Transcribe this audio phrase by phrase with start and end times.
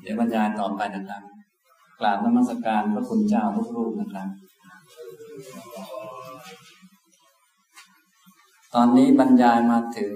[0.00, 1.22] เดี๋ยวบรรยายต่อไปนะครับ
[2.00, 4.28] กราบนมัสการพระคุณเจ้าทุกรูปนะครับ
[8.74, 10.12] ตอนนี้บรรยายมาถึง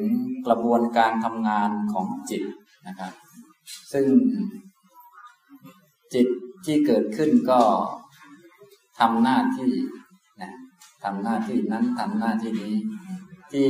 [0.47, 2.43] กระบวนการทำงานของจิต
[2.87, 3.13] นะครับ
[3.93, 4.07] ซึ่ง
[6.15, 6.27] จิต
[6.65, 7.61] ที่เกิดขึ้นก็
[9.01, 9.73] ทำหน้าที่
[10.43, 10.53] นะ
[11.05, 12.75] ทำหน้าที่นั้นทำหน้าที่นี้
[13.53, 13.69] ที่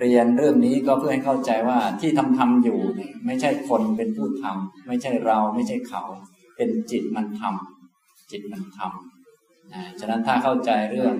[0.00, 6.02] เรียนเรื่องนี้ก็เพื่อให้เข้าใจว่าที่ทำทำอยู่เนี่ยไม่ใช่คนเป็นผู้ทำไม่ใช่เราไม่ใช่เขา
[6.56, 11.14] เป็นจิตมันทำจิตมันทำนะฉะนั้นถ้าเข้าใจเรื่อง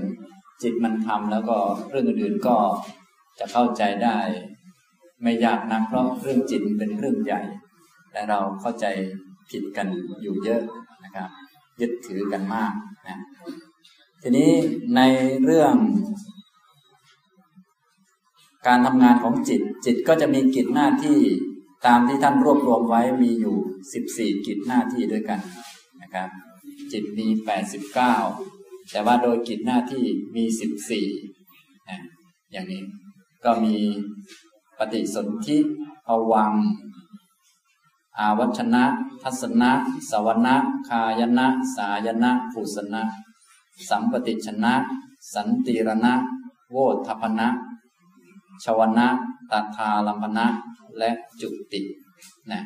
[0.62, 1.58] จิตมันทำแล้วก็
[1.90, 2.58] เรื่องอื่นๆก็
[3.38, 4.18] จะเข้าใจได้
[5.22, 7.42] ไม่ยากนักเพราะเรื่องจิตเป็นเรื่องใหญ่
[8.12, 8.86] แต่เราเข้าใจ
[9.50, 9.88] ผิดกัน
[10.22, 10.62] อยู่เยอะ
[11.04, 11.28] นะครับ
[11.80, 12.72] ยึดถือกันมาก
[13.06, 13.18] นะ
[14.22, 14.50] ทีนี้
[14.96, 15.00] ใน
[15.44, 15.74] เรื่อง
[18.66, 21.20] การทำงานของจิต จิตก็จะมีกิจหน้าที่
[21.86, 23.56] ตามที่ท่านรวบรวมไว้มีอยู่
[23.92, 25.40] สิบสี่กิจหน้าที่ด้วยกัน
[26.02, 26.28] นะครับ
[26.92, 28.14] จิตมีแปดสิบเก้า
[28.90, 30.04] แต่ว่าโดยกิจหน้าที่
[30.36, 31.06] มีสิบสี่
[31.88, 32.00] นะ
[32.52, 32.82] อย่างนี้
[33.44, 33.76] ก็มี
[34.78, 35.58] ปฏิสนธิ
[36.06, 36.52] ภวัง
[38.18, 38.84] อาวัชนะ
[39.22, 39.70] ทัศนะ
[40.10, 40.54] สวนะ
[40.88, 43.02] คายนะ สายนะภูสนะ
[43.88, 44.74] สัมปติชนะ
[45.34, 46.14] สันติรณะ
[46.70, 47.48] โวทพนะ
[48.64, 49.08] ชวนะ
[49.50, 50.46] ตัทาลัมพนะ
[50.98, 51.80] และจุติ
[52.52, 52.62] นะ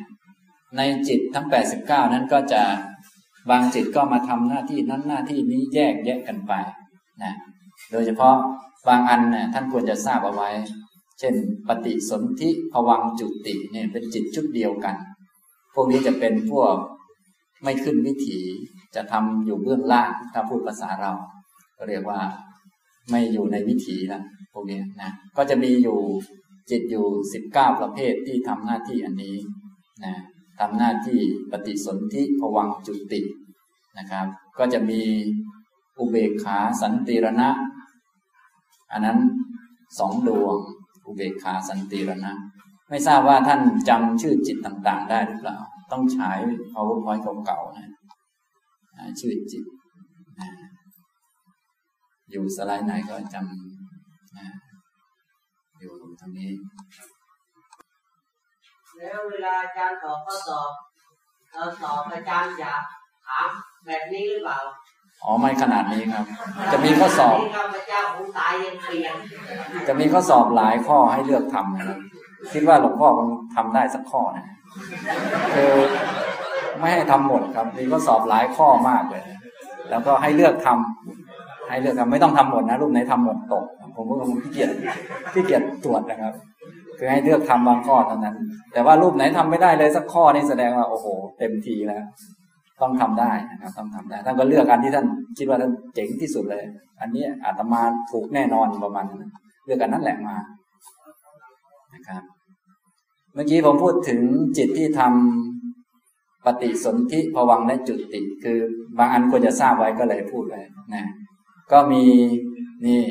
[0.77, 1.47] ในจิตทั้ง
[1.79, 2.63] 89 นั้นก็จะ
[3.49, 6.53] บางจิตก็มาทำหน้าที่นั้นหน้าที่นี้แยกแยะกันไป
[7.23, 7.33] นะ
[7.91, 8.35] โดยเฉพาะ
[8.87, 10.49] บางอันนี่ยท่านควรจะทราบเอาไว้
[11.19, 11.35] เช่น
[11.67, 14.95] ปฏิสนธิภวังจุติเนี่ยเป็นจิตชุดเดียวกัน
[15.73, 16.75] พวกนี้จะเป็นพวก
[17.63, 18.39] ไม่ขึ้นวิถี
[18.95, 21.13] จะทำอยู่เบื้องล่างถ้าพูดภาษาเรา
[21.77, 22.19] ก็เรียกว่า
[23.09, 24.21] ไม่อยู่ในวิถีละ
[24.53, 25.99] พวกนี้นะก็จะมีอยู่
[26.69, 29.35] จิตอยู่สิบเก้าประเภทที่ทำหน้าที่อันนี้
[30.05, 30.13] นะ
[30.59, 31.19] ทำหน้าที่
[31.51, 33.21] ปฏิสนธิภวังจุติ
[33.97, 34.27] นะครับ
[34.59, 35.01] ก็จะมี
[35.97, 37.49] อุเบกขาสันติรณะ
[38.91, 39.19] อันนั้น
[39.99, 40.57] สองดวง
[41.05, 42.31] อุเบกขาสันติรณะ
[42.89, 45.57] ไม่ทราบว่าท่านจำชื่อจิตต่างๆ ได้หรือเปล่า
[45.91, 46.31] ต้องใช้
[46.73, 47.89] powerpoint เก่าๆนะ
[49.19, 49.63] ชื่อจิต
[52.31, 53.80] อยู่สไลด์ไหนก็จำ
[55.79, 56.51] อยู่ตรงนี้
[58.97, 60.71] แล้วเวลาอาจารย์สอบข้อสอบ
[61.51, 62.73] เราสอบอาจารย์จะ
[63.27, 63.49] ถาม
[63.85, 64.59] แบบนี้หรือเปล่า
[65.23, 66.25] อ๋อไม่ขนาดนี้ครับ
[66.71, 69.15] จะมีข้อสอบข้าพเจ้าผมตายยังเปลี่ยน
[69.87, 71.99] จะมีข้อสอบหลายข้อให้เลือกทำนะครับ
[72.53, 74.45] คิดว่าหลวงพ่อคงทำได้สักข้อนะ
[75.55, 75.73] คือ
[76.79, 79.23] ไม่ให้ทำหมดครับ มีข้อสอบหลายข้อมากเลย
[79.89, 83.65] แล้วก็ให้เลือกทำให้เลือกทำไม่ต้องทำหมดนะรูปไหนทำหมดตก
[83.95, 84.69] ผมก็คงขี้เกียจ
[85.33, 86.33] ขี้เกียจตรวจนะครับ
[86.97, 88.35] คือให้เลือกทำบางข้อเท่านั้น
[88.73, 91.05] แต่ว่ารูปไหนทำไม่ได้เลยสักข้อนี่แสดงว่าโอ้โห
[91.37, 92.03] เต็มทีแล้ว
[92.81, 95.05] ต้องทำได้นะครับ ต้องทำได้ท่านก็เลือกอันที่ท่าน
[95.37, 96.63] คิดว่าท่านเจ๋งที่สุดเลย
[97.01, 97.81] อันนี้อาตมา
[98.11, 99.31] ถูกแน่นอนประมาณนั้น
[99.65, 100.35] เลือกอันนั้นแหละมา
[101.93, 102.23] นะครับ
[103.33, 104.21] เมื่อกี้ผมพูดถึง
[104.57, 108.59] จิตที่ทำปฏิสนธิภวังและจุติ คือ
[108.97, 110.61] บางอันควรจะทราบไว้ก็เลยพูดไว้
[110.93, 111.03] นะ
[111.71, 112.03] ก็มี
[112.85, 113.01] นี่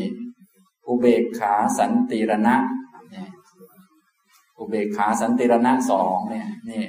[0.91, 2.57] อุเบกขาสันติรณะ
[3.15, 3.27] นี่
[4.59, 6.85] อุเบกขาสันติรณะสองเนี่ยนี่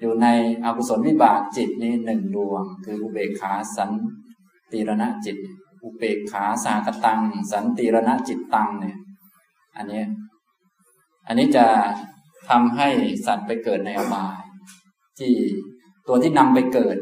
[0.00, 0.26] อยู่ใน
[0.64, 3.90] อกุศลวิบากจิตนี้หนึ่งดวง คืออุเบกขาสัน
[4.72, 5.36] ติรณะจิต
[5.82, 7.20] อุเบกขาสากตัง
[7.52, 8.96] สันติรณะจิตตังเนี่ย
[9.76, 10.02] อันนี้
[11.26, 11.66] อันนี้จะ
[12.48, 12.88] ทำให้
[13.26, 14.38] สัตว์ไปเกิดในอบาย
[15.18, 15.32] ที่
[16.08, 16.96] ตัวที่นำไปเกิด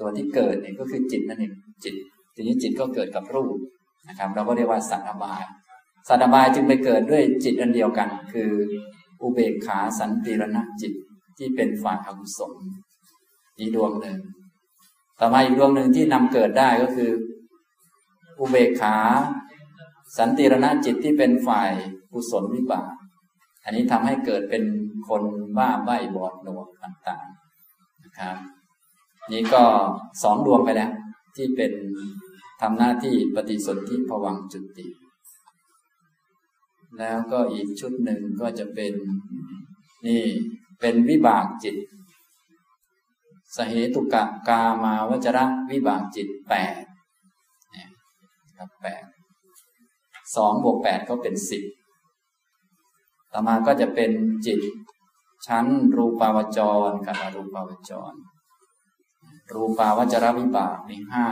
[0.00, 1.54] ตัวที่เกิดเนี่ยก็คือจิตนั่นเอง
[1.84, 1.94] จิต
[2.34, 3.56] ทีนี้จิตก็เกิดกับรูป
[4.08, 5.42] นะครับ เราก็เรียกว่าสัตว์อบาย
[6.08, 8.50] สัตว์บายจึงไปเกิดด้วยจิตอันเดียวกัน คือ
[9.22, 10.92] อุเบกขาสันติรณะจิต
[11.38, 12.52] ที่เป็นฝ่ายอกุศล
[13.58, 14.18] อีกดวงหนึ่ง
[15.18, 17.10] ต่อมาอีกดวงหนึ่งที่นำเกิดได้ก็คือ
[18.40, 18.96] อุเบกขา
[20.18, 21.70] สันติรณะจิตที่เป็นฝ่าย
[22.12, 22.88] กุศลวิบาก
[23.64, 24.64] อันนี้ทำให้เกิดเป็น
[25.08, 25.22] คน
[25.56, 28.36] บ้าใบ้บอดหนวกต่างๆนะครับ
[29.32, 29.62] นี้ก็
[30.22, 30.90] สองดวงไปแล้ว
[31.36, 31.72] ที่เป็น
[32.60, 34.86] ทำหน้าที่ปฏิสนธิภวังจุติ
[36.98, 38.92] แล้วก็อีกชุดหนึ่งก็จะเป็น
[40.06, 40.24] นี่
[40.80, 41.76] เป็นวิบากจิต
[43.56, 46.74] สเหตุกะกามาวจระวิบากจิตแปด
[47.74, 47.86] นี่
[48.58, 49.04] ครับแปด
[50.36, 51.64] สองบวกแปดก็เป็นสิบ
[53.32, 54.10] ต่อมาก็จะเป็น
[54.46, 54.60] จิต
[55.46, 55.66] ชั้น
[55.96, 58.12] รูปาวจรกับอรูปาวจร
[59.52, 61.26] รูปาวจรวิบากมีห้า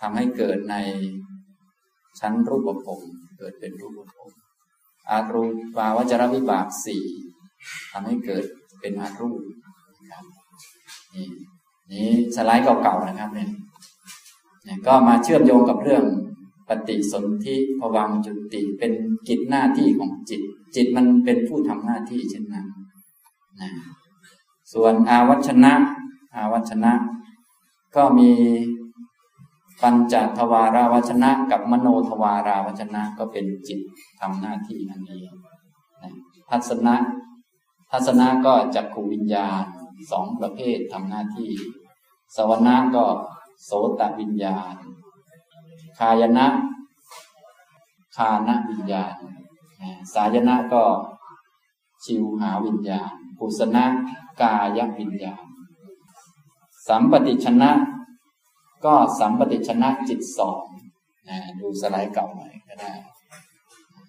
[0.00, 0.76] ทำให้เกิดใน
[2.18, 3.00] ชั้นรูปภพ
[3.40, 4.30] เกิดเป็นรูปภพ
[5.10, 5.42] อารู
[5.76, 7.04] ปาวจรวิบากสี่
[7.90, 8.44] ทำให้เกิด
[8.80, 9.40] เป็นอารูป
[10.00, 10.24] นะครับ
[11.14, 11.26] นี่
[11.92, 13.50] นี่สไลด์เก่าๆนะครับเนี่ย
[14.64, 16.04] เนี่ยก็มาเชื่อมโยงกับเรื่อง
[16.68, 18.92] ปฏิสนธิภวังจุติเป็น
[19.28, 20.42] กิจหน้าที่ของจิต
[20.76, 22.66] จิตมันเป็นผู้ทำหน้าที่เช่นนั้น
[23.60, 23.70] นะ
[24.72, 25.72] ส่วนอาวัชนะ
[26.34, 26.92] อาวัชนะ
[27.96, 28.30] ก็มี
[29.82, 33.80] ปัญจทวาราวัชนะ กับมโนทวาราวัชนะก็เป็นจิต
[34.20, 35.30] ทำหน้าที่นั่นเอง
[36.02, 36.12] นะ
[36.50, 36.96] ทัศนะ
[37.90, 39.64] ทัศนะก็จักขูวิญญาณ
[40.10, 41.50] สองประเภททำหน้าที่
[42.36, 43.04] สวนะก็
[43.64, 44.74] โสตวิญญาณ
[45.98, 46.46] คายนะ
[48.16, 49.14] คานวิญญาณ
[50.14, 50.82] สายนะก็
[52.04, 53.84] ชิวหาวิญญาณปุสนะ
[54.40, 55.44] กายวิญญาณ
[56.86, 57.70] สัมปติชนะ
[58.84, 60.62] ก็สัมปติชนะจิตสอง
[61.60, 62.92] ดูสไลด์เก่าหน่อยก็ได้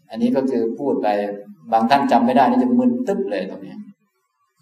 [0.10, 1.08] อันนี้ก็คือพูดไป
[1.72, 3.76] บางท่านจำไม่ได้นี่จะมึนตึ๊บเลยตรงนี้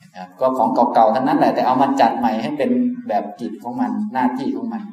[0.02, 2.70] นะครับก็ของเก่าๆทั้งนั้นแหละแต่เอามาจัดใหม่ให้เป็น
[3.08, 4.84] แบบกิจของมันหน้าที่ของมัน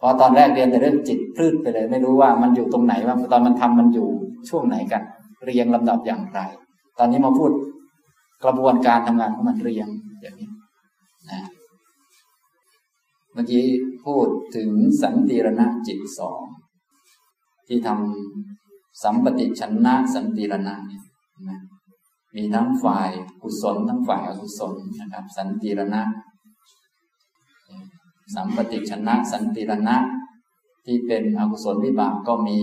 [0.00, 4.08] พอตอนแรกเรียนแต่เรื่องจิตพืชไปเลย ไม่รู้ว่ามันอยู่ตรงไหนว่าตอนมันทำมันอยู่
[4.48, 5.02] ช่วงไหนกัน
[5.44, 6.40] เรียงลำดับอย่างไร
[6.98, 7.50] ตอนนี้มาพูด
[8.44, 9.88] กระบวนการทำงานของมันเรียง
[10.22, 10.48] อย่างนี้
[11.30, 11.40] นะ
[13.32, 13.64] เมื่อกี้
[14.06, 14.70] พูดถึง
[15.02, 16.40] สันติรณะจิตสอง
[17.66, 21.02] ที่ทำสัมปติชนะสันติรณะเนี่ย
[21.48, 21.58] นะ
[22.36, 23.10] มีทั้งฝ่าย
[23.42, 26.02] กุศลทั้งฝ่ายอกุศลนะครับ สันติรณะ
[28.34, 29.96] สัมปติชนะสันติรณะ
[30.86, 32.58] ที่เป็นอกุศลวิบากก็มี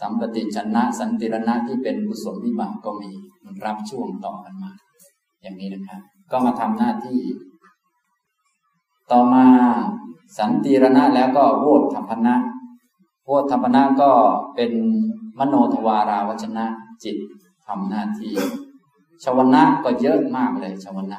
[0.00, 3.10] สัมปติชนะ สันติรณะที่เป็นกุศลวิบากก็มี
[3.44, 4.70] มันรับช่วงต่อกันมา
[5.42, 6.00] อย่างนี้นะครับ
[6.30, 7.20] ก็มาทำหน้าที่
[9.10, 9.44] ต่อมา
[10.38, 12.34] สันติรณะแล้วก็โวธรรมนะ
[13.24, 14.10] โวธรรมนะก็
[14.54, 14.72] เป็น
[15.38, 16.66] มโนทวาราวัชนะ
[17.04, 17.16] จิต
[17.66, 18.34] ทำหน้าที่
[19.24, 21.18] ชวนะก็เยอะมากเลยชวนะ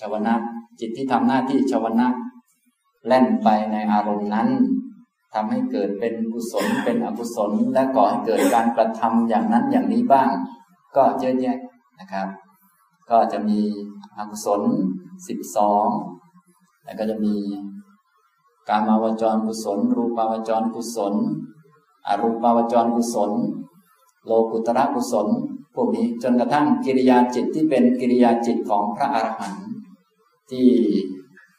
[0.00, 0.34] ชวนะ
[0.80, 2.06] จิตที่ทำหน้าที่ชวนะ
[3.06, 4.48] แล่นไปในอารมณ์นั้น
[5.34, 10.30] ทำให้เกิดเป็นกุศลเป็นอกุศล และก่อให้เกิดการกระทำอย่างนั้นอย่างนี้บ้าง
[10.96, 11.58] ก็เยอะแยะ
[12.00, 12.28] นะครับ
[13.10, 13.60] ก็จะมี
[14.16, 14.62] อกุศล
[15.28, 15.88] สิบสอง
[16.88, 17.34] แล้วก็จะมี
[18.68, 21.14] การมาวจรกุศล รูปาวจรกุศล
[22.06, 23.30] อรูปาวจรกุศล
[24.24, 25.28] โลกุตระกุศล
[25.74, 29.68] พวกนี้จนกระทั่งกิริยาจิตที่เป็นกิริยาจิตของพระอรหันต์
[30.50, 30.68] ที่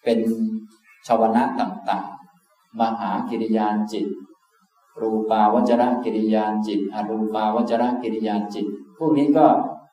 [0.03, 0.19] เป็น
[1.07, 4.05] ชาวนะต่างๆ มหากิริยาจิต
[5.01, 8.65] รูปาวจรกิริยาจิต อรูปาวจรกิริยาจิต
[8.97, 9.45] พวกนี้ก็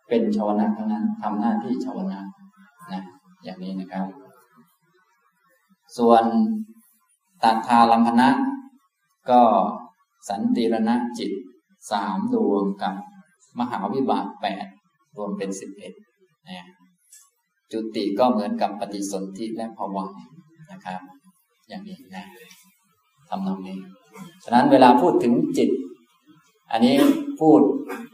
[0.08, 2.18] เป็นชาวนะทั้งนั้นทำหน้าที่ชาวนะ
[2.92, 3.02] นะ
[3.44, 4.25] อย่างนี้นะครับ
[5.98, 6.24] ส่วน
[7.42, 8.28] ตัทาลัมพนะ
[9.30, 9.42] ก็
[10.28, 11.30] สันติรณะจิต
[11.90, 12.94] สามดวงกับ
[13.58, 14.66] มหาวิบากแปด
[15.16, 15.92] รวมเป็นสิบเอ็ด
[16.48, 16.66] นะ
[17.72, 20.10] จุติก็เหมือนกับปฏิสนธิและภวัง
[20.72, 21.00] นะครับ
[21.68, 22.24] อย่างนี้นะ
[23.28, 23.78] ทำนองนี้
[24.44, 25.70] ฉะนั้นเวลาพูดถึงจิต
[26.70, 26.96] อันนี้
[27.40, 27.60] พูด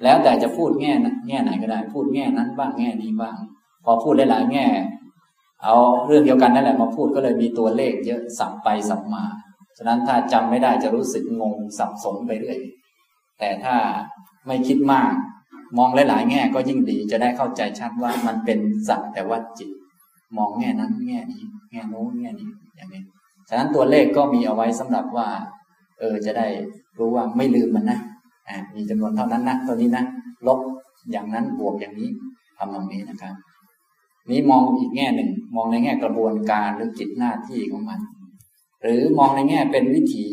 [0.03, 0.93] แล้วแต่จะพูดแง่
[1.29, 3.37] แง่ไหนก็ได้ พูดแง่นั้นบ้างแง่นี้บ้าง
[3.85, 4.67] พอพูดได้หลายแง่
[5.65, 5.77] เอา
[6.07, 9.25] เรื่องเดียวกันนั่นแหละมาพูดก็เลยมีตัวเลขเยอะสับไปสับมา
[9.77, 12.59] ฉะนั้นถ้าจำไม่ได้จะรู้สึกงงสับสนไปเรื่อย
[13.39, 13.77] แต่ถ้า
[14.47, 15.13] ไม่คิดมาก
[15.79, 18.59] มองหลายๆ แง่ก็ยิ่งดีจะได้เข้าใจชัดว่ามันเป็น
[18.89, 19.71] สักแต่ว่าจิต
[20.37, 23.03] มองแง่นั้นแง่นี้ แง่โน้นแง่นี้อย่างนี้
[23.49, 25.29] ฉะนั้นตัวเลขก็มีเอาไว้สำหรับว่า
[25.99, 26.47] เออจะได้
[26.99, 28.01] รู้ว่าไม่ลืมมันนะ
[28.49, 30.05] อ่ามีจำนวนเท่านั้นนะตัวนี้นะ
[30.47, 30.61] ลบ
[31.11, 32.11] อย่างนั้นบวกอย่างนี้
[32.59, 33.35] ทำตรงนี้นะครับ
[34.31, 38.01] นี้มองอีกแง่หนึ่ง มองในแง่กระบวนการหรือจิตหน้าที่ของมัน
[38.83, 40.29] หรือมองในแง่เป็นวิถี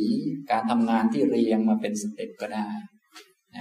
[0.52, 2.68] การทำงานที่เรียงมาเป็นสเต็ปก็ได้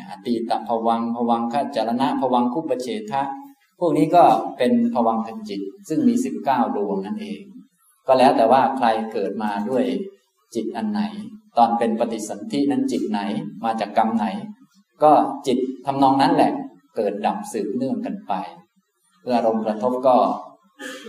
[0.08, 3.22] อตีตภวังภวังขจารณะภวังคุปเฉทะ
[3.78, 4.24] พวกนี้ก็
[4.56, 7.42] เป็นภวังคจิต ซึ่งมีสิบเก้าดวงนั่นเอง
[8.06, 9.84] ก็แล้วแต่ว่าใครเกิดมาด้วย
[10.54, 11.02] จิตอันไหน
[11.56, 13.20] ตอนเป็นปฏิสันธินั้นจิตไหน
[13.64, 14.26] มาจากกรรมไหน
[15.02, 15.12] ก็
[15.46, 16.52] จิตทำนองนั้นแหละ
[16.96, 18.32] เกิดดับสืบเนื่องกันไป
[19.20, 20.16] เพื่ออารมณ์กระทบก็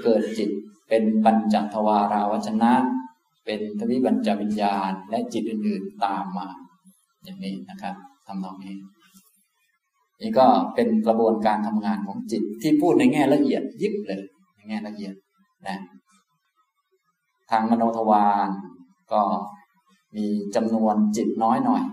[0.03, 0.49] เกิดจิต
[0.89, 2.73] เป็นปัญจทวาราวชนะ
[3.45, 6.47] เป็นทวิบัญจวิญญาณ และจิตอื่นๆตามมา
[7.23, 7.95] อย่างนี้นะครับ
[8.27, 8.75] ทำนองนี้
[10.21, 14.21] นี่ก็เป็นกระบวนการทำงานของจิตที่พูดในแง่ละเอียดยิบเลย
[14.55, 15.13] ในแง่ละเอียด
[15.67, 15.77] นะ
[17.51, 18.49] ทางมโนทวาร
[19.11, 19.21] ก็
[20.15, 20.25] มี
[20.55, 21.83] จำนวนจิตน้อยหน่อย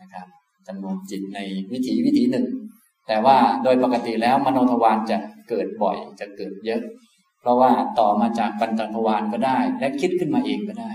[0.00, 0.26] นะครับ
[0.68, 1.38] จำนวนจิตใน
[1.72, 2.46] วิถีวิถีหนึ่ง
[3.10, 6.82] แต่ว่าโดยปกติแล้วมโนทวารจะเกิดบ่อยจะเกิดเยอะ
[7.40, 10.90] เพราะว่าต่อมาจากปัญจทวารก็ได้ และคิดขึ้นมาเองก็ได้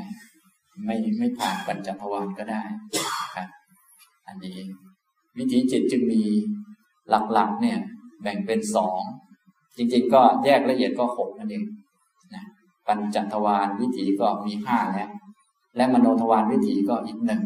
[0.85, 2.63] ไม่ไม่ผ่านปัญจทวารก็ได้
[3.35, 3.47] ครับ
[4.27, 4.57] อันนี้
[5.37, 6.21] วิถีจิตจึงมี
[7.09, 7.79] หลักๆ เนี่ย
[8.21, 8.99] แบ่งเป็นสอง
[9.77, 11.63] จริง ๆ ก็แยกละเอียดก็หกนั่นเอง
[12.35, 12.43] นะ
[12.87, 15.09] ปัญจทวารวิถีก็มีห้าแล้ว
[15.75, 17.41] และมโนทวารวิถีก็อีกหนึ่ง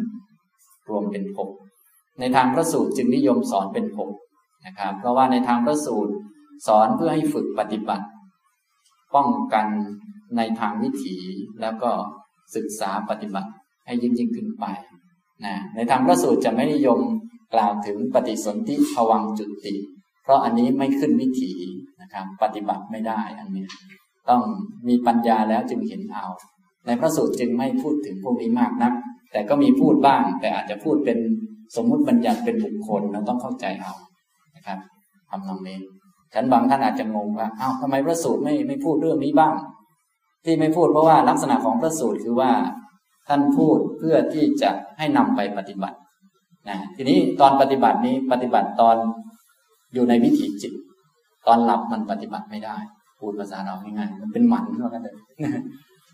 [0.90, 1.50] รวมเป็นหก
[2.20, 4.12] ในทางพระสูตรจึงนิยมสอนเป็นหก
[4.66, 6.14] นะครับ เพราะว่าในทางพระสูตร
[6.68, 8.06] สอนเพื่อให้ฝึกปฏิบัติ
[9.16, 9.68] ป้องกัน
[10.38, 11.18] ในทางวิถี
[11.62, 11.92] แล้วก็
[12.56, 13.50] ศึกษาปฏิบัติ
[13.86, 14.66] ให้ยิ่งยิ่งขึ้นไป
[15.46, 17.00] นะในทางพระสูตรจะไม่นิยม
[17.54, 19.74] กล่าวถึงปฏิสนธิภวังจุติ
[20.24, 21.54] เพราะอันนี้ไม่ขึ้นวิถี
[22.02, 23.66] นะครับ ปฏิบัติไม่ได้อันนี้
[24.30, 24.42] ต้อง
[24.88, 26.26] มีปัญญาแล้วจึงเห็นเอา
[26.86, 28.94] ในพระสูตรจึงไม่พูดถึงพวกนี้มากนัก
[29.32, 31.18] แต่ก็มีพูดบ้าง แต่อาจจะพูดเป็น
[31.76, 33.94] สมมุติบัญญัติเป็นบุคคลเราต้องเข้าใจเอา
[34.60, 34.80] นะครับ
[35.30, 35.78] ทำนองนี้
[36.34, 39.54] ฉันบางท่านอาจจะงงว่าเอ้าทำไมพระสูตรไม่ไม่พูดเรื่องนี้บ้าง
[40.46, 42.52] ที่ไม่พูดเพราะว่าลักษณะของพระสูตรคือว่า
[43.28, 45.98] ท่านพูดเพื่อที่จะให้นำไปปฏิบัติ
[46.70, 48.96] นะทีนี้ตอนปฏิบัตินี้ปฏิบัติตอน
[49.94, 50.74] อยู่ในวิถีจิต
[51.48, 52.78] ตอนหลับมันปฏิบัติไม่ได้
[53.20, 55.16] พูดภาษาเราง่ายๆมันเป็นหมันเท่านั้นเลย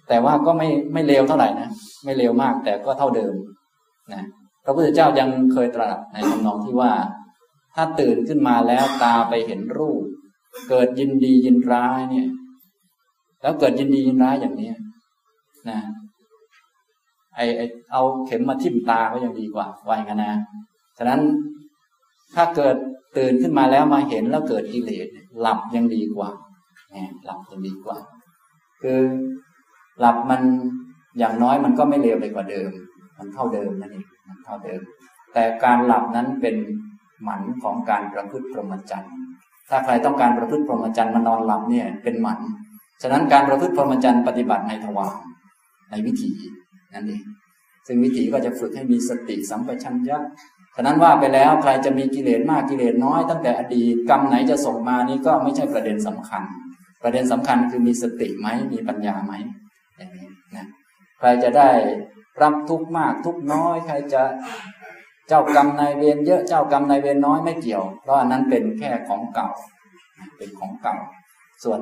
[0.08, 1.70] แต่ว่าก็ไม่ไม่เลวเท่าไหร่นะ
[2.06, 3.34] ไม่เลวมากแต่ก็เท่าเดิม
[4.14, 4.24] นะ
[4.64, 6.92] พระพุทธเจ้ายังเคยตรัสในคำนองที่ว่า
[7.76, 10.04] ถ้าตื่นขึ้นมาแล้วตาไปเห็นรูป
[10.70, 12.30] เกิดยินดียินร้ายเนี่ย
[13.42, 14.76] แล้วเกิดยินดียินร้ายอย่างเนี้ย
[15.70, 15.80] นะ
[17.36, 20.34] ไอไอเอาเข็มมาทิ่มตาก็ยังดีกว่าว่าอย่างนั้นนะ
[20.98, 21.22] ฉะนั้น
[22.36, 22.76] ถ้าเกิด
[23.18, 25.08] ตื่นขึ้นมาแล้วมาเห็นแล้วเกิดกิเลส
[25.42, 26.30] หลับยังดีกว่า
[27.26, 27.98] หลับยังดีกว่า
[28.82, 29.00] คือ
[30.00, 30.42] หลับมัน
[31.20, 32.72] อย่างน้อยมันก็ไม่เลวไปกว่าเดิม
[33.18, 34.82] มันเท่าเดิมนั่นเองมันเท่าเดิม
[35.34, 36.56] แต่การหลับนั้นเป็น
[37.24, 39.14] หมันของการประพฤติพรหมจรรย์
[39.70, 42.40] ถ้าใครต้องการประพฤติพรหมจรรย์มานอนหลับเนี่ยเป็นหมัน
[43.02, 45.16] ฉะนั้นการประพฤติพรหมจรรย์ปฏิบัติในทวาร
[45.92, 46.32] ในวิถี
[46.94, 47.24] นั่นเอง
[47.88, 50.18] ซึ่งวิถีก็จะฝึกให้มีสติสัมปชัญญะ
[50.76, 56.44] ฉะนั้นว่าไปแล้วใครจะมีกิเลสมากกิเลสน้อย ตั้งแต่อดีตกรรมไหนจะส่งมานี้ก็ไม่ใช่ประเด็นสำคัญ
[57.04, 59.34] ประเด็นสำคัญคือมีสติไหมมีปัญญาไหม
[59.98, 60.68] อย่างนี้นะ
[61.20, 61.70] ใครจะได้
[62.42, 64.24] รับทุกข์มากทุกน้อย ใครจะ
[65.28, 69.50] เจ้ากรรมนายเวรเยอะเจ้ากรรมนายเวรน้อยไม่เกี่ยว เพราะอันนั้นเป็นแค่ของเก่า
[70.38, 70.96] เป็นของเก่า
[71.64, 71.80] ส่วน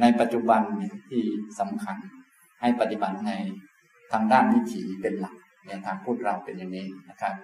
[0.00, 0.62] ในปัจจุบัน
[1.10, 1.22] ที่
[1.58, 1.96] สำคัญ
[2.60, 3.32] ให้ปฏิบัติใน
[4.12, 5.34] ทางด้านวิถีเป็นหลัก
[5.66, 7.34] ในทางพูดเราเป็นอย่างนี้นะครับ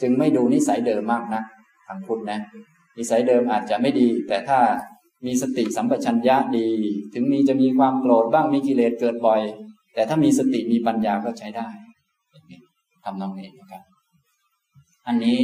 [0.00, 1.42] จึงไม่ดูนิสัยเดิมมากนะ
[1.86, 2.40] ทางพุทธนะ
[2.98, 4.58] นิสัยเดิมอาจจะไม่ดี แต่ถ้า
[5.26, 6.68] มีสติสัมปชัญญะดี
[7.14, 9.40] ถึงมีจะมีความโกรธบ้างมีกิเลสเกิดบ่อย
[9.94, 11.68] แต่ถ้ามีสติมีปัญญาก็ใช้ได้
[13.04, 13.82] ทำนองนี้นะครับ
[15.06, 15.40] อันนี้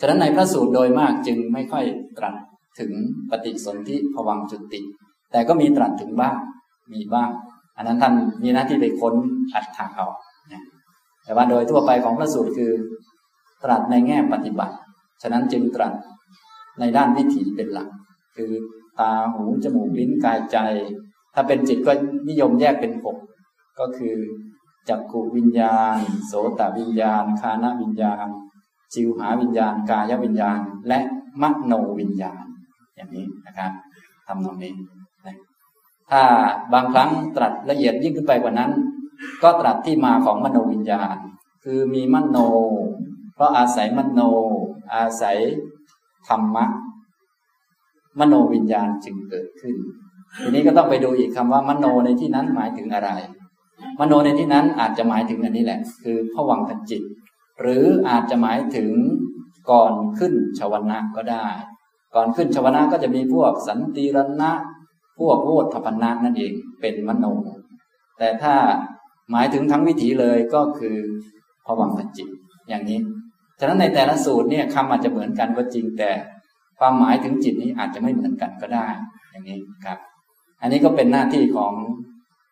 [0.00, 1.84] ฉะนั้นในพระสูตรโดยมากจึงไม่ค่อย
[2.18, 2.34] ตรัส
[2.78, 2.90] ถึง
[3.30, 4.80] ปฏิสนธิภวังจุติ
[5.32, 6.36] แต่ก็มีตรัสถึงบ้าง
[6.92, 7.30] มีบ้าง
[7.76, 9.14] อันนั้นท่านมีหน้าที่ไปค้น
[9.54, 10.06] อัดถาเอา
[11.24, 12.72] แต่ว่าโดยทั่วไปของพระสูตรคือ
[13.64, 14.76] ตรัสในแง่ปฏิบัติ
[15.22, 15.92] ฉะนั้นจึงตรัส
[16.80, 17.88] ในด้านวิถีเป็นหลัก
[18.36, 18.52] คือ
[19.00, 20.58] ตาหูจมูกลิ้นกายใจ
[21.34, 21.92] ถ้าเป็นจิตก็
[22.28, 23.16] นิยมแยกเป็นหก
[23.78, 24.16] ก็คือ
[24.88, 25.96] จักขูวิญญาณ
[26.26, 28.26] โสตวิญญาณ คานวิญญาณ
[28.94, 30.58] จิวหาวิญญาณ กายวิญญาณ
[30.88, 31.00] และ
[31.42, 32.44] มโนวิญญาณ
[32.96, 33.72] อย่างนี้นะครับ
[34.26, 34.72] ทำตรงนี้
[35.26, 35.36] นะ
[36.10, 36.22] ถ้า
[36.72, 38.70] บางครั้งตรัสละเอียดยิ่งขึ้นไปกว่านั้น
[39.42, 41.16] ก็ตรัสที่มาของมโนวิญญาณ
[41.64, 42.36] คือมีมโน
[43.34, 44.20] เพราะอาศัยมโน
[44.94, 45.38] อาศัย
[46.28, 46.66] ธรรมะ
[48.18, 49.76] มโนวิญญาณจึงเกิดขึ้น
[50.42, 53.10] ทีนี้ก็ต้องไปดูอีกคำว่ามโนในที่นั้นหมายถึงอะไร
[54.00, 57.02] มโนในที่นั้นอาจจะหมายถึงอันนี้แหละ คือผวังขจิต
[57.62, 58.90] หรืออาจจะหมายถึง
[59.70, 61.46] ก่อนขึ้นชวนะก็ได้
[62.14, 64.52] ก่อนขึ้นชวนะก็จะมีพวกสันติรณะ
[65.18, 67.24] พวกโวธพนะนั่นเองเป็นมโน
[68.18, 68.54] แต่ถ้า
[69.30, 70.96] หมายถึงทั้งวิถีเลยก็คือ
[71.66, 72.28] ผวังจิต
[72.68, 73.00] อย่างนี้
[73.58, 76.10] ฉะนั้นในแต่ละสูตรเนี่ยคำอาจจะเหมือนกันก็จริงแต่
[76.78, 78.88] ความหมายถึงจิตนี้อาจจะไม่เหมือนกันก็ได้
[79.30, 79.98] อย่างนี้ครับ
[80.60, 81.72] อันนี้ก็เป็นหน้าที่ของ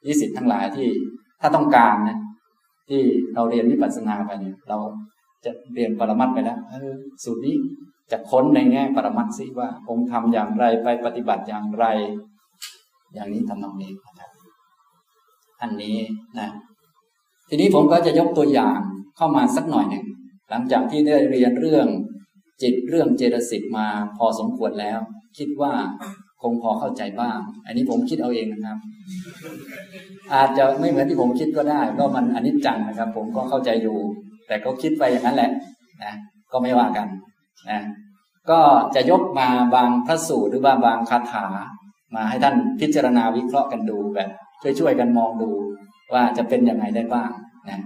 [0.07, 0.89] นิสิตทั้งหลายที่
[1.41, 2.19] ถ้าต้องการนะ
[2.91, 3.03] ที่
[3.35, 4.79] เราเรียนวิปัสสนาไปเนี่ย เรา
[5.45, 6.59] จะเรียนปรมัตไปแล้ว
[7.25, 7.57] สูตรนี้
[8.11, 11.85] จะค้นในแง่ปรมัตสิว่าผมทำอย่างไรไปปฏิบัติอย่างไร
[13.15, 14.31] อย่างนี้ทำนองนี้นะครับ
[15.63, 15.99] อันนี้
[16.39, 16.49] นะ
[17.49, 18.79] ทีนี้ผมก็จะยกตัวอย่าง
[19.17, 20.05] เข้ามาสักหน่อยหนึ่ง
[20.51, 21.87] หลังจากที่ได้เรียนเรื่อง
[22.63, 24.99] จิตเรื่องเจตสิกมาพอสมควรแล้ว
[25.39, 25.73] คิดว่า
[26.43, 28.79] คงพอเข้าใจบ้าง อันนี้ผมคิดเอาเองนะครับ
[30.35, 33.99] อาจจะไม่เหมือนที่ผมคิดก็ได้ ก็มันอนิจจังนะครับ ผมก็เข้าใจอยู่
[34.49, 35.51] แต่ก็คิดไปอย่างนั้นแหละ
[36.05, 36.15] นะ
[36.53, 37.07] ก็ไม่ว่ากัน
[37.71, 37.81] นะ
[38.51, 38.61] ก็
[38.95, 41.47] จะยกมาบางพระสูตรหรือว่าบางคาถา
[42.15, 44.29] มาให้ท่านพิจารณาวิเคราะห์กันดูแบบ
[44.79, 45.51] ช่วยๆกันมองดู
[46.13, 47.31] ว่าจะเป็นยังไงได้บ้าง
[47.69, 47.79] นะ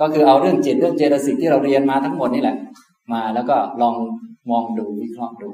[0.00, 2.56] ก็คือเอาเรื่องจิตเรื่องเจตสิกที่เราเรียนมาทั้งหมดนี่แหละ
[3.12, 3.94] มาแล้วก็ลอง
[4.50, 5.50] มองดูวิเคราะห์ดู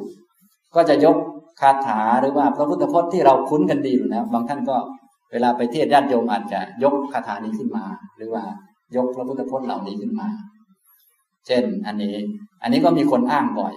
[0.75, 1.17] ก็จะยก
[1.61, 4.77] คาถาหรือว่าพระพุทธพจน์ที่เราคุ้นกันดีอยู่แล้วบางท่านก็
[5.33, 7.85] เวลาไปเทศญาติโยมอาจจะยกคาถานี้ขึ้นมา
[8.17, 8.45] หรือว่า
[8.97, 10.29] ยกพระพุทธพจน์เหล่านี้ขึ้นมา
[11.47, 12.17] เช่น อันนี้
[12.63, 13.75] อันนี้ก็มีคนอ้างบ่อย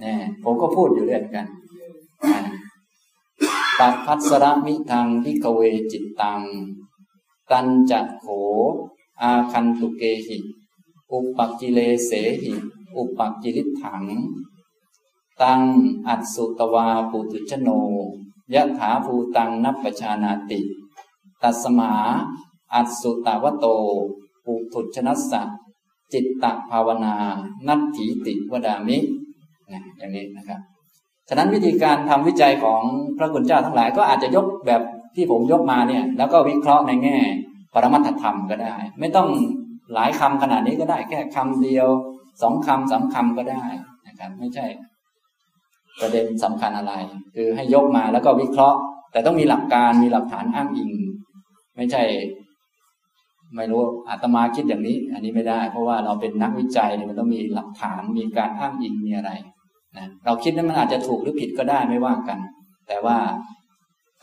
[0.00, 1.46] เนี่ยผมก็พูดอยู่เรื่อยกัน
[3.78, 5.60] ปัพัสระมิทางพิกเว
[5.92, 6.42] จิตตัง
[7.50, 8.26] ตันจะโข
[9.20, 10.38] อาคันตุเกหิ
[11.12, 12.10] อุปกิเลเส
[12.42, 12.52] หิ
[12.96, 14.04] อุปกิริถัง
[15.42, 15.60] ตัง
[16.08, 17.68] อัตสุตวาปุตุชโน
[18.54, 20.60] ยะถาภูตังนับประชานาติ
[21.42, 21.92] ตัสมา
[22.74, 23.66] อัตสุตาวโต
[24.44, 25.42] ปุถุชนัสสะ
[26.12, 27.14] จิตตภาวนา
[27.68, 28.98] นัตถีติวดามิ
[29.72, 30.60] นะอย่างนี้นะครับ
[31.28, 32.82] ฉะนั้นวิธีการทำวิจัยของ
[33.18, 34.82] พระคุณเจ้าทั้งหลายก็อาจจะยกแบบ
[35.16, 37.18] ที่ผมยกมาเนี่ย แล้วก็วิเคราะห์ในแง่
[37.74, 39.28] ปรมัตถธรรมก็ได้ ไม่ต้อง
[39.94, 41.88] หลายคำขนาดนี้ก็ได้แค่คำเดียว
[42.42, 43.64] สองคำสามคำก็ได้
[44.06, 44.66] นะครับ ไม่ใช่
[46.00, 46.92] ประเด็นสำคัญอะไร
[47.34, 48.78] คือให้ยกมาแล้วก็วิเคราะห์
[49.12, 50.90] แต่ต้องมีหลักการมีหลักฐานอ้างอิง
[51.76, 52.02] ไม่ใช่
[53.56, 59.30] ไม่รู้อาตมาคิดอย่างนี้ อันนี้ไม่ได้ เพราะว่าเราเป็นนักวิจัยเนี่ยมันต้องมีหลักฐานมีการอ้างอิงมีอะไร
[59.96, 62.38] นะเราคิดนั้นมันอาจจะถูกหรือผิดก็ได้ไม่ว่ากัน
[62.88, 63.18] แต่ว่า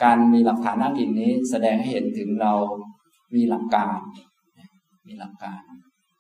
[0.04, 2.54] การมีหลักฐานอ้างอิงนี้ แสดงให้เห็นถึงเรา
[3.36, 3.98] มีหลักการ
[5.08, 5.62] มีหลักการ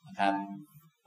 [0.08, 0.34] นะครับ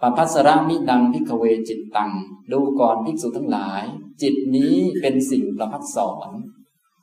[0.01, 2.11] ปพัสระมิดังพิกเวจิตตัง
[2.53, 3.85] ดูก่อนภิกษุทั้งหลาย
[4.23, 6.29] จิตนี้เป็นสิ่งประพัดสอน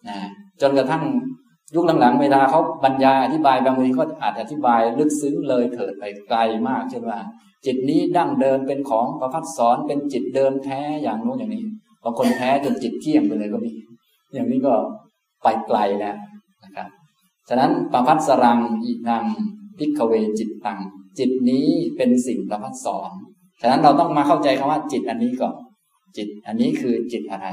[0.10, 0.18] นะ
[0.62, 1.04] จนกระทั่ง
[1.76, 7.20] ยุคหลังๆเวลาเขาบรรยายอธิบายบางทีก็อาจอธิบายลึกซึ้งเลยเถิดไปไกลมากเช่นว่า
[7.66, 11.66] จิตนี้ดั้งเดิมเป็นของประพัดสอนเป็นจิตเดิมแท้อย่างโน้นอย่างนี้
[12.04, 13.74] บางคนแท้จนจิตเที่ยงไปเลยก็มี
[14.34, 14.74] อย่างนี้ก็
[15.44, 16.16] ไปไกลแล้ว
[16.64, 16.88] นะครับ
[17.50, 19.24] ฉะนั้นประพัดสรังอีกนาง
[19.78, 20.80] พิกเวจิตตัง
[21.20, 21.68] จิตนี้
[21.98, 23.12] เป็นสิ่งประพัดสอน
[23.62, 25.56] ฉะนั้นเราต้องมาเข้าใจคำว่าจิตอันนี้ก่อน
[26.18, 27.48] จิต อันนี้คือจิตอะไร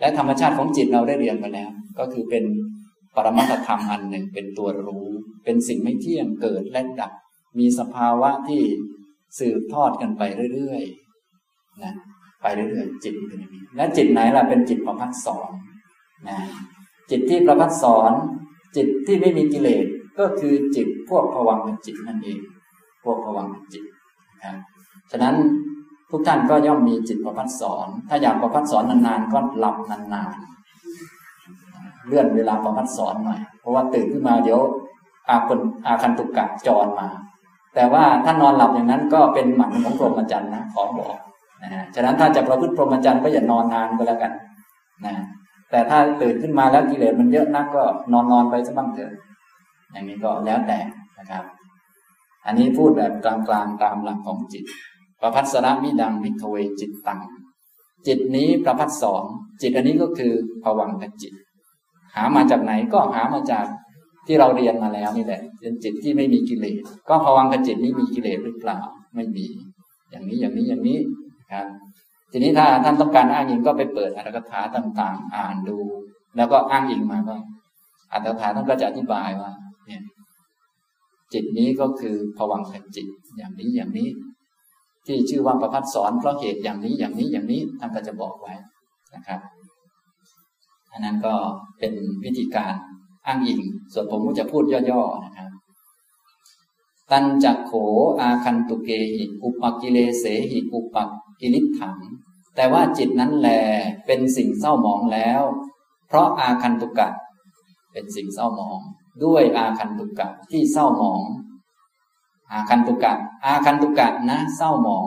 [0.00, 2.44] และธรรมชาติของจิตเราได้เรียนมาแล้ว ก็คือเป็น
[3.14, 5.06] ปรมัตธรรมอันหนึ่งเป็นตัวรู้
[5.44, 7.12] เป็นสิ่งไม่เที่ยงเกิดและดับ
[7.58, 8.62] มีสภาวะที่
[9.38, 10.22] สืบทอดกันไป
[10.54, 11.92] เรื่อยๆนะ
[12.42, 15.50] ไปเรื่อยๆจิตเป็นอย่างนี้และจิตไหนล่ะเป็นจิตประพัดสอน
[16.28, 16.38] นะ
[17.10, 18.12] จิตที่ประพัดสอน
[18.76, 19.86] จิตที่ไม่มีกิเลส
[20.18, 22.40] ก็คือจิตพวกผวังจิตนั่นเอง
[23.04, 23.84] พวกผวังจิต
[24.42, 24.52] นะ
[25.10, 25.34] ฉะนั้น
[26.10, 34.60] ทุกท่านก็ย่อมมีจิตประพัดสอน ถ้าอยากประพัดสอนนานๆก็หลับนานๆ เลื่อนเวลาประพัดสอนหน่อย เพราะว่าตื่นขึ้นมาเดี๋ยว
[35.28, 37.08] อาคนอาคันตุกกะจรมา
[37.74, 41.16] แต่ว่าถ้านอนหลับอย่างนั้นก็เป็นหมันของพรหมจรรย์นะขอบอก
[41.62, 44.32] นะฮะฉะนั้นถ้าจะประพฤติพรหมจรรย์ก็อย่านอนนานก็แล้วกัน
[45.06, 45.14] นะ
[45.70, 49.12] แต่ถ้าตื่นขึ้นมาแล้วกิเลสมันเยอะนักก็นอนนอนไปสักบ้างเถอะ
[49.92, 50.78] อย่างนี้ก็แล้วแต่
[51.18, 51.44] นะครับ
[52.46, 54.64] อันนี้พูดแบบกลางๆตามหลักของจิต
[55.20, 57.20] ประพัสระมิดังพิทเวจิตตัง
[58.06, 59.24] จิตนี้ประพัดสอน
[59.62, 61.32] จิตอันนี้ก็คือภวังคจิต
[62.14, 63.66] หามาจากไหนก็หามาจาก
[64.26, 68.78] ที่เราเรียนมาแล้วนี่แหละเป็นจิตที่ไม่มีกิเลสก็ภวังคจิตนี้มีกิเลสหรือเปล่า
[69.14, 69.46] ไม่มี
[70.10, 70.98] อย่างนี้อย่างนี้อย่างนี้
[71.52, 71.66] ครับ
[72.32, 75.76] ทีนี้ถ้าท่านต้องการอ้างอิงก็ไปเปิดอัตถกถาต่าง ๆ อ่านดู
[76.36, 77.36] แล้วก็อ้างอิงมาก็
[78.12, 79.50] อัตถกถาท่านก็จะอธิบายว่า
[79.86, 80.02] เนี่ย
[81.32, 84.08] จิตนี้ก็คือผวังขจิตอย่างนี้อย่างนี้
[85.08, 88.54] ที่ชื่อว่าประพัดสอนเพราะเหตุอย่างนี้อย่างนี้อย่างนี้ท่านก็จะบอกไว้
[89.14, 89.40] นะครับ
[90.92, 91.34] อันนั้นก็
[91.78, 91.92] เป็น
[92.24, 92.74] วิธีการ
[93.26, 93.60] อ้างอิง
[93.92, 95.50] ส่วนผมก็จะพูดย่อๆนะครับ
[97.10, 97.72] ตันจักโข
[98.20, 100.96] อาคันตุเกหิอุปกิเลเสหิอุป
[101.40, 101.96] กิลิถัง
[102.56, 103.48] แต่ว่าจิตนั้นแล
[104.06, 105.42] เป็นสิ่งเศร้าหมองแล้ว
[106.08, 107.08] เพราะอาคันตุกะ
[107.92, 108.80] เป็นสิ่งเศร้าหมอง
[109.24, 111.22] ด้วยอาคันตุกะที่เศร้าหมอง
[112.52, 115.06] อาคันตุกะ อาคันตุกะนะ เศร้าหมอง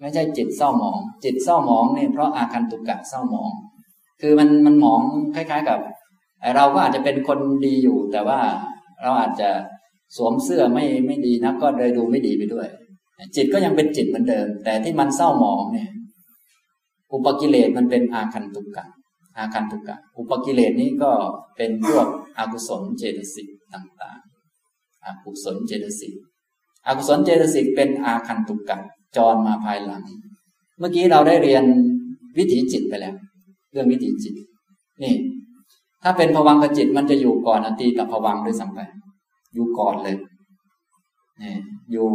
[0.00, 3.50] ไม่ใช่จิตเศร้าหมอง จิตเศร้าหมองเนี่ยเพราะอาคันตุกะเศร้าหมอง
[4.20, 5.00] คือมันมันหมอง
[5.34, 5.78] คล้าย ๆ กับ
[6.56, 8.40] เราก็อาจจะเป็นคนดีอยู่ แต่ว่า
[9.02, 9.50] เราอาจจะ
[10.16, 12.68] สวมเสื้อไม่ไม่ดีนะก็เลยดูไม่ดีไปด้วย
[13.36, 15.90] จิตก็ยังเป็นจิตเหมือนเดิม แต่ที่มันเศร้าหมองเนี่ย
[17.12, 18.84] อุปกิเลสมันเป็นอาคันตุกะ
[19.36, 21.12] อาคันตุกะ อุปกิเลสนี้ก็
[21.56, 22.06] เป็นพวก
[22.38, 26.14] อกุศลเจตสิกต่างๆอกุศลเจตสิก
[26.86, 28.76] อกุศลเจตสิกเป็นอาคันตุกะ
[29.16, 30.02] จรมาภายหลัง
[30.78, 31.64] เมื่อกี้เราได้เรียน
[32.38, 33.14] วิถีจิตไปแล้ว
[33.72, 34.34] เรื่องวิถีจิต
[35.02, 35.14] นี่
[36.02, 38.80] ถ้าเป็นภวังคจิตมันจะอยู่ก่อนอตีตภวังด้วยซ้ำไป
[39.54, 40.16] อยู่ก่อนเลย
[41.42, 41.54] นี่
[41.92, 42.08] อยู่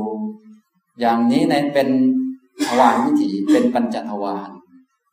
[0.99, 1.89] อย่างนี้ในเป็น
[2.65, 4.49] ภวานวิถีเป็นปัญจทวาร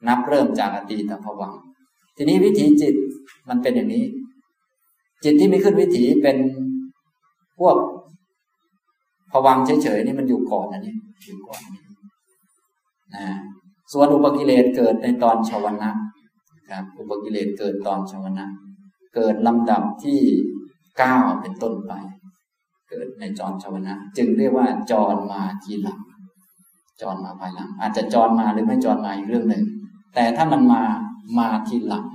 [0.06, 1.54] นับเริ่มจากอตีตภวัง
[2.16, 2.94] ทีนี้วิถีจิต
[3.48, 4.04] มันเป็นอย่างนี้
[5.24, 6.36] จิตที่ไม่ขึ้นวิถีเป็น
[7.58, 7.76] พวก
[9.32, 10.94] ผวังเฉยๆนี่มันอยู่ก่อนอันนี้
[11.26, 11.60] อยู่ก่อน
[13.14, 13.26] นะ
[13.92, 15.90] ส่วนอุปกิเลสเกิดในตอนชาวนะ
[16.70, 18.46] ครับ อุปกิเลสเกิดตอนชาวนะ
[19.14, 20.20] เกิดลำดับที่
[20.98, 21.92] เก้าเป็นต้นไป
[22.90, 26.00] เกิดในจรชาวนะ จึงเรียกว่าจรมาทีหลัง
[27.00, 29.64] จรมาภายหลัง อาจจะจรมาหรือไม่จรมาอีกเรื่องหนึ่ง
[30.14, 30.82] แต่ถ้ามันมา
[31.38, 32.06] มาทีหลัง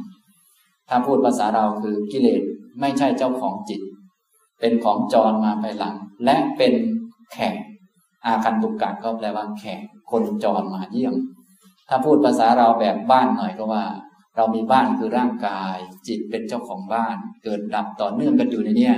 [0.89, 2.41] ถ้าพูดภาษาเราคือกิเลส
[2.79, 3.81] ไม่ใช่เจ้าของจิต
[4.59, 5.95] เป็นของจรมาภายหลัง
[6.25, 6.73] และเป็น
[7.33, 7.55] แขก
[8.25, 11.15] อาคันตุกกะก็แปลว่าแขกคนจรมาเยี่ยม
[11.89, 13.85] ถ้าพูดภาษาเราแบบบ้านหน่อยก็ว่า
[14.35, 15.75] เรามีบ้านคือร่างกาย
[16.07, 18.95] จิตเป็นเจ้าของบ้าน เกิดดับต่อเนื่องกันอยู่ในเนี้ย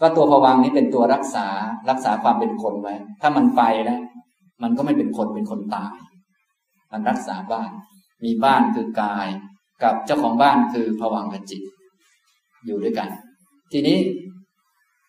[0.00, 1.46] ก็ตัวผวังนี้เป็นตัวรักษา
[1.90, 4.00] รักษาความเป็นคนไว้ ถ้ามันไปแล้ว
[4.62, 5.94] มันก็ไม่เป็นคนเป็นคนตาย
[6.92, 7.70] มันรักษาบ้าน
[8.24, 9.28] มีบ้านคือกาย
[9.82, 11.62] กับเจ้าของบ้านคือผวังกับจิต
[12.66, 13.08] อยู่ด้วยกัน
[13.72, 13.98] ทีนี้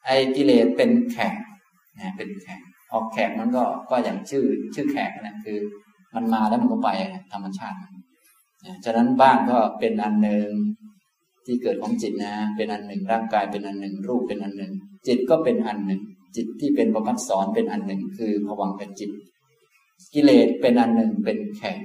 [0.06, 1.34] ไอ้กิเลสเป็นแขก
[2.02, 2.62] นะเป็นแขก
[2.94, 5.60] ออกแขกมันก็ก็อย่างชื่อชื่อแขกนะคือ
[6.16, 6.90] มันมาแล้วมันก็ไป
[7.34, 7.94] ธรรมชาติมัน
[8.86, 10.48] ฉะนั้นบ้านก็เป็นอันหนึ่ง
[11.46, 14.74] ที่เกิดของจิตนะ เป็นอันหนึ่งร่างกายเป็นอันหนึ่ง รูปเป็นอันหนึ่ง
[15.08, 16.02] จิตก็เป็นอันหนึ่ง
[16.36, 19.12] จิตที่เป็นประพัดสอนเป็นอันหนึ่ง คือผวังเป็นจิต
[20.14, 21.80] กิเลสเป็นอันหนึ่งเป็นแขก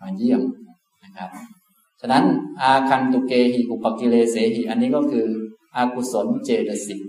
[0.00, 0.42] มาเยี่ยม
[1.04, 1.30] นะครับ
[2.00, 2.24] ฉะนั้น
[2.60, 5.26] อาคันตุเกหิอุปกิเลเสหิ อันนี้ก็คือ
[5.76, 7.00] อากุศลเจตสิก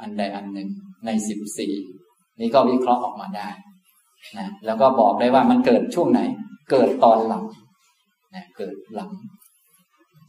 [0.00, 0.68] อันใดอันหนึ่ง
[1.04, 1.72] ในสิบสี่
[2.40, 3.48] นี่ก็วิเคราะห์ออกมาได้
[4.38, 6.20] นะแล้วก็บอกได้ว่ามันเกิดช่วงไหน
[6.70, 7.44] เกิดตอนหลัง
[8.34, 9.10] นะเกิดหลัง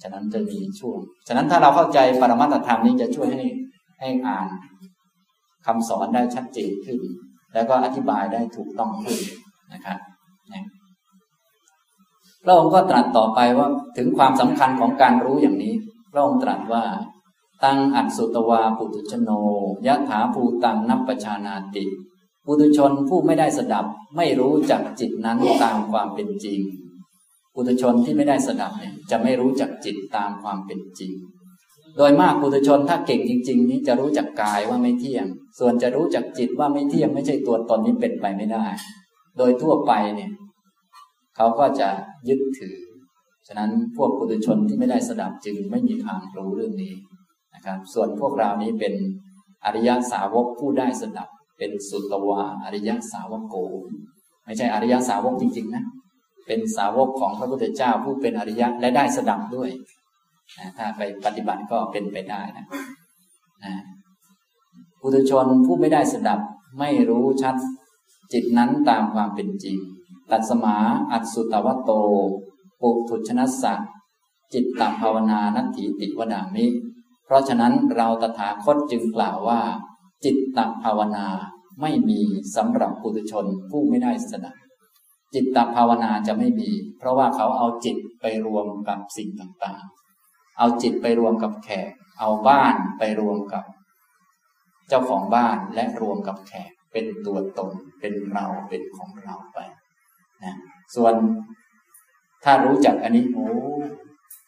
[0.01, 3.45] ฉะนั้นจะมีช่วง ฉะนั้นถ้าเราเข้าใจปรมัตถธรรมนี้จะช่วยให้
[3.99, 4.47] ให้อ่าน
[5.65, 6.99] คำสอนได้ชัดเจนขึ้น
[7.53, 9.19] แล้วก็อธิบายได้ถูกต้องขึ้น
[9.73, 9.97] นะครับ
[10.53, 10.63] นะ
[12.43, 13.67] พระองค์ก็ตรัสต่อไปว่า
[13.97, 15.73] ถึงความสำคัญของการรู้อย่างนี้
[16.11, 16.83] พระองค์ตรัสว่า
[17.63, 19.29] ตังอัสุตวาปุตุชโน
[19.87, 21.85] ยะถาภูตังนับประชานาติ
[22.45, 26.59] ปุตุชนผู้ไม่ได้สดับไม่รู้จักจิตนั้นตามความเป็นจริง
[27.53, 31.11] ปุตุชนที่ไม่ได้สดับเนี่ยจะไม่รู้จักจิตตามความเป็นจริง
[31.97, 35.25] โดยมากปุตุชนถ้าเก่งจริง ๆ นี้จะรู้จักกายว่าไม่เที่ยง
[35.59, 38.65] ส่วนจะรู้จักจิตว่าไม่เที่ยงไม่ใช่ตัวตนนี้เป็นไปไม่ได้
[39.37, 40.31] โดยทั่วไปเนี่ย
[41.35, 41.89] เขาก็จะ
[42.29, 42.77] ยึดถือ
[43.47, 46.93] ฉะนั้นพวกปุถุชนที่ไม่ได้สดับจึงไม่มีทางรู้เรื่องนี้
[47.59, 48.93] นะครับ ส่วนพวกเรานี้เป็น
[49.65, 53.55] อริยสาวกผู้ได้สดับ เป็นสุตวาอริยสาวกโก
[54.45, 55.83] ไม่ใช่อริยสาวกจริง ๆ นะ
[56.47, 59.69] เป็นสาวกของพระพุทธเจ้าผู้เป็นอริยะและได้สดับด้วย
[60.57, 62.65] นะถ้าไปปฏิบัติก็เป็นไปได้นะ
[63.63, 63.73] นะ
[65.01, 66.39] ปุถุชนผู้ไม่ได้สดับ
[66.79, 67.55] ไม่รู้ชัด
[68.33, 69.77] จิตนั้นตามความเป็นจริง
[70.31, 70.77] ตัดสมา
[71.11, 71.91] อัตสุตวโต
[72.81, 73.73] ปุถุชนัสสะ
[74.53, 76.65] จิตตภาวนานัตถิติวดามิ
[77.29, 79.61] เพราะฉะนั้นเราตถาคตจึงกล่าวว่า
[80.25, 81.27] จิตตภาวนา
[81.81, 82.21] ไม่มี
[82.55, 84.55] สำหรับปุถุชนผู้ไม่ได้สดับ
[85.33, 93.63] จิตตภาวนาจะไม่มี เพราะว่าเขาเอาจิตไปรวมกับสิ่งต่างๆ เอาจิตไปรวมกับแขก เอาบ้านไปรวมกับ
[94.89, 99.59] เจ้าของบ้านและรวมกับแขกเป็นตัวตนเป็นเราเป็นของเราไป
[100.43, 100.55] นะ
[100.95, 101.13] ส่วน
[102.43, 103.47] ถ้ารู้จักอันนี้โอ้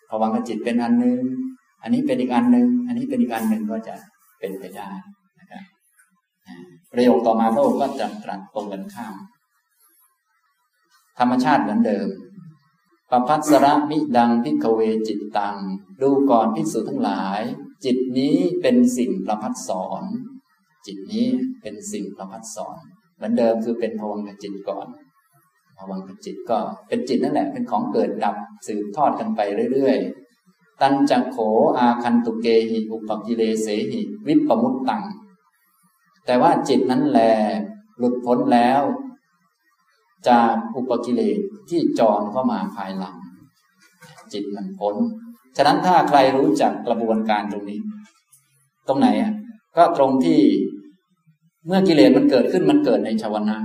[0.10, 1.20] ภวังกจิตเป็นอันนึง
[1.84, 3.96] อันนี้เป็นอีกอันหนึ่งอันนี้เป็นอีกอันหนึ่งก็จะ
[4.40, 4.90] เป็นไปได้
[5.40, 5.64] นะครับ
[6.92, 9.16] ประโยคต่อมาพระองค์ก็จะตรัสตรงกันข้าม
[11.20, 12.08] ธรรมชาติเหมือนเดิม
[13.12, 15.58] ปพัสระมิดังพิกเวจิตตัง
[16.02, 17.42] ดูก่อนพิสูจทั้งหลาย
[17.86, 20.04] จิตนี้เป็นสิ่งประพัดสอน
[20.86, 21.28] จิตนี้
[21.62, 22.78] เป็นสิ่งประพัดสอน
[23.16, 24.88] เหมือนเดิมคือเป็นภวังกจิตก่อน
[25.78, 28.36] ภวังกจิตก็เป็นจิตนั่นแหละเป็นของเกิดดับ
[28.68, 29.42] สืบทอดกันไป
[29.74, 29.98] เรื่อย
[30.82, 31.38] ตันจักโข
[31.78, 35.04] อาคันตุเกหิอุปกิเลเสหิ วิปมุตตัง
[36.26, 37.20] แต่ว่าจิตนั้นแล
[37.98, 38.82] หลุดพ้นแล้ว
[40.28, 41.40] จากอุปกิเลส
[41.70, 43.18] ที่จรเข้ามาภายหลัง
[44.34, 44.96] จิตมันพ้น
[45.58, 47.80] ฉะนั้นถ้าใครรู้จักกระบวนการตรงนี้
[48.88, 49.34] ตรงไหนอะ
[49.78, 50.40] ก็ตรงที่
[51.66, 53.58] เมื่อกิเลสมันเกิดขึ้นมันเกิดในชาวนะ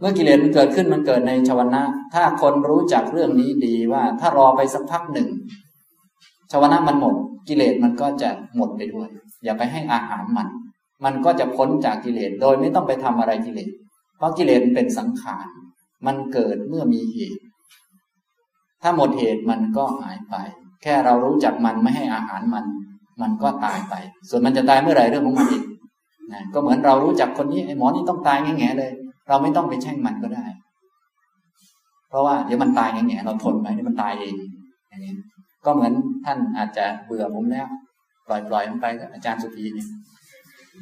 [0.00, 1.82] เมื่อกิเลสมันเกิดขึ้นมันเกิดในชาวนะ
[2.14, 5.28] ถ้าคนรู้จักเรื่องนี้ดีว่า ถ้ารอไปสักพักหนึ่ง
[6.50, 7.14] ชาวนะมันหมด
[7.48, 9.08] กิเลสมันก็จะหมดไปด้วย
[9.44, 10.48] อย่าไปให้อาหารมัน
[11.04, 13.70] มันก็จะพ้นจากกิเลสโดยไม่ต้องไปทำอะไรกิเลส
[14.16, 15.46] เพราะกิเลสเป็นสังขาร
[16.06, 17.42] มันเกิดเมื่อมีเหตุ
[18.82, 20.34] ถ้าหมดเหตุมันก็หายไป
[20.82, 22.64] แค่เรารู้จักมันไม่ให้อาหารมัน
[23.20, 23.94] มันก็ตายไป
[24.28, 25.64] ส่วนมันจะตายเมื่อไหร่เรื่องของมันอีก
[26.32, 28.92] นะก็เหมือนเรารู้จักคนนี้ไอ้หมอนี่ต้องตายแง่ๆเลย
[29.28, 30.46] เราไม่ต้องไปแช่งมันก็ได้
[32.08, 34.34] เพราะว่าเดี๋ยวมันตายอย่างเงี้ยเราทนไปเดี๋ยวมันตายเอง
[34.88, 35.14] อย่างนี้
[35.64, 35.92] ก็เหมือน
[36.24, 37.66] ท่านอาจจะเบื่อผมแล้ว
[38.26, 39.88] ปล่อยปล่อยมันไปอาจารย์สุภีเนี่ย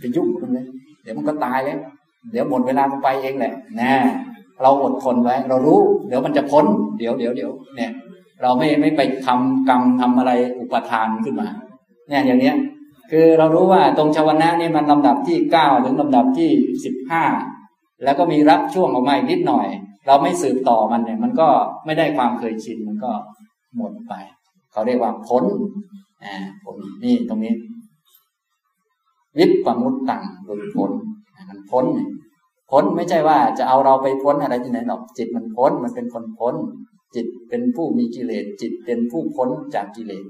[0.01, 0.67] ไปยุ่งมันเลย
[1.03, 1.79] เดี๋ยวมันก็ตายแล้ว
[2.33, 3.93] เดี๋ยวหมดเวลามันไปเองแหละนะ
[4.63, 6.67] เราอดทนไว้ เรารู้ เดี๋ยวมันจะพ้น
[6.99, 7.91] เดี๋ยวเดี๋ยวเดี๋ยวเนี่ย
[8.43, 11.49] เราไม่ไม่ไปทำกรรมทำอะไรอุปทานขึ้นมา
[12.09, 12.57] เนี่ยอย่างเนี้ย
[13.11, 16.51] คือเรารู้ว่าตรงชาวนะนี่มันลำดับที่เก้าถึงลำดับที่
[16.85, 17.23] สิบห้า
[18.05, 19.67] แล้วก็มีรับช่วงออกมาอีกนิดหน่อย
[20.07, 21.49] เราไม่สืบต่อมันเนี่ย มันก็
[21.85, 23.13] ไม่ได้ความเคยชินมันก็
[23.77, 24.15] หมดไป
[24.73, 25.45] เขาเรียกว่าพ้น
[26.25, 27.55] อ่าผมนี่ตรงนี้
[29.39, 30.91] วิปปมุตตังหลุดพ้น
[31.49, 31.87] มันพ้น
[32.71, 36.55] พ้นไม่ใช่ว่าจะเอาเราไปพ้นอะไรที่ไหนหรอกจิตมันพ้นมันเป็นคนพ้น
[37.15, 40.25] จิตเป็นผู้มีกิเลสจิตเป็นผู้พ้นจากกิเลส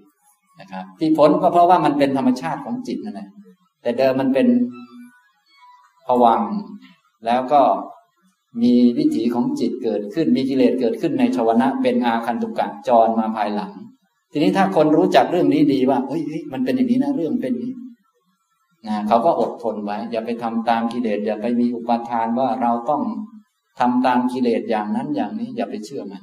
[0.61, 3.29] นะครับ ที่พ้นก็เพราะว่ามันเป็นธรรมชาติของจิตนั่นแหละ
[3.83, 4.47] แต่เดิมมันเป็น
[6.07, 6.41] ผวัง
[7.27, 7.63] แล้วก็
[8.63, 13.73] มีวิถีของจิตเกิดขึ้น มีกิเลสเกิดขึ้นในชวนะ เป็นอาคันตุกะจรมาภายหลัง
[14.33, 17.73] ทีนี้ถ้าคนรู้จักเรื่องนี้ดีว่าเฮ้ยมันเป็นอย่างนี้นะเรื่องเป็นนี้
[18.87, 23.03] นะเขาก็อดทนไว้ อย่าไปทำตามกิเลสอย่าไปมีอุปทานว่าเราต้อง
[23.81, 26.23] ทำตามกิเลสอย่างนั้นอย่างนี้ อย่าไปเชื่อมัน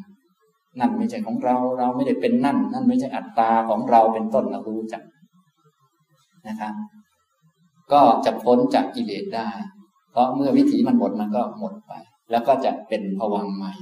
[0.79, 5.03] นั่นไม่ใช่ของเราเราไม่ได้เป็นนั่น นั่นไม่ใช่อัตตาของเราเป็นต้นเรารู้จัก
[6.47, 6.73] นะครับ
[7.91, 9.49] ก็จะพ้นจากกิเลสได้
[10.11, 11.93] เพราะเมื่อวิถีมันหมดมันก็หมดไป
[12.31, 13.73] แล้วก็จะเป็นผวังใหม่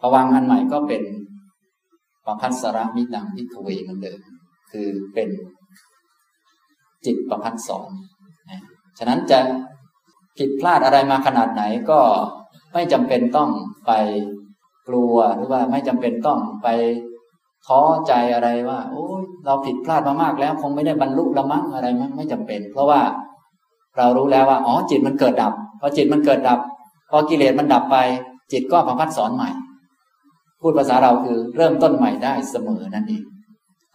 [0.00, 1.02] ผวังอันใหม่ก็เป็น
[2.24, 4.20] ปพัสระมิดังพิทเวเหมือนเดิม
[4.70, 5.28] คือเป็น
[7.06, 7.90] จิตประพัดสอน
[8.98, 9.40] ฉะนั้นจะ
[10.38, 12.00] ผิดพลาดอะไรมาขนาดไหนก็
[12.72, 13.50] ไม่จำเป็นต้อง
[13.86, 13.92] ไป
[14.88, 16.68] กลัวหรือว่าไม่จำเป็นต้องไป
[17.66, 23.00] ท้อใจอะไรว่า โอ้ยเราผิดพลาดมามากแล้ว คงไม่ได้บรรลุละมั้งอะไรมั้งไม่จำเป็น เพราะว่า
[23.98, 26.58] เรารู้แล้วว่าอ๋อจิตมันเกิดดับพอจิตมันเกิดดับ
[27.10, 27.96] พอกิเลสมันดับไป
[28.52, 29.50] จิตก็ประพัดสอนใหม่
[30.60, 33.22] พูดภาษาเราคือเริ่มต้นใหม่ได้เสมอนั่นเอง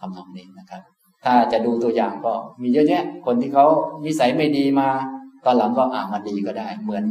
[0.08, 0.82] ำนองนี้นะครับ
[1.24, 3.66] ถ้าจะดูตัวอย่างก็มีเยอะแยะ คนที่เขา
[4.04, 4.88] นิสัยไม่ดีมา
[5.44, 7.04] ตอนหลังก็อ่ามาดีก็ได้ เหมือน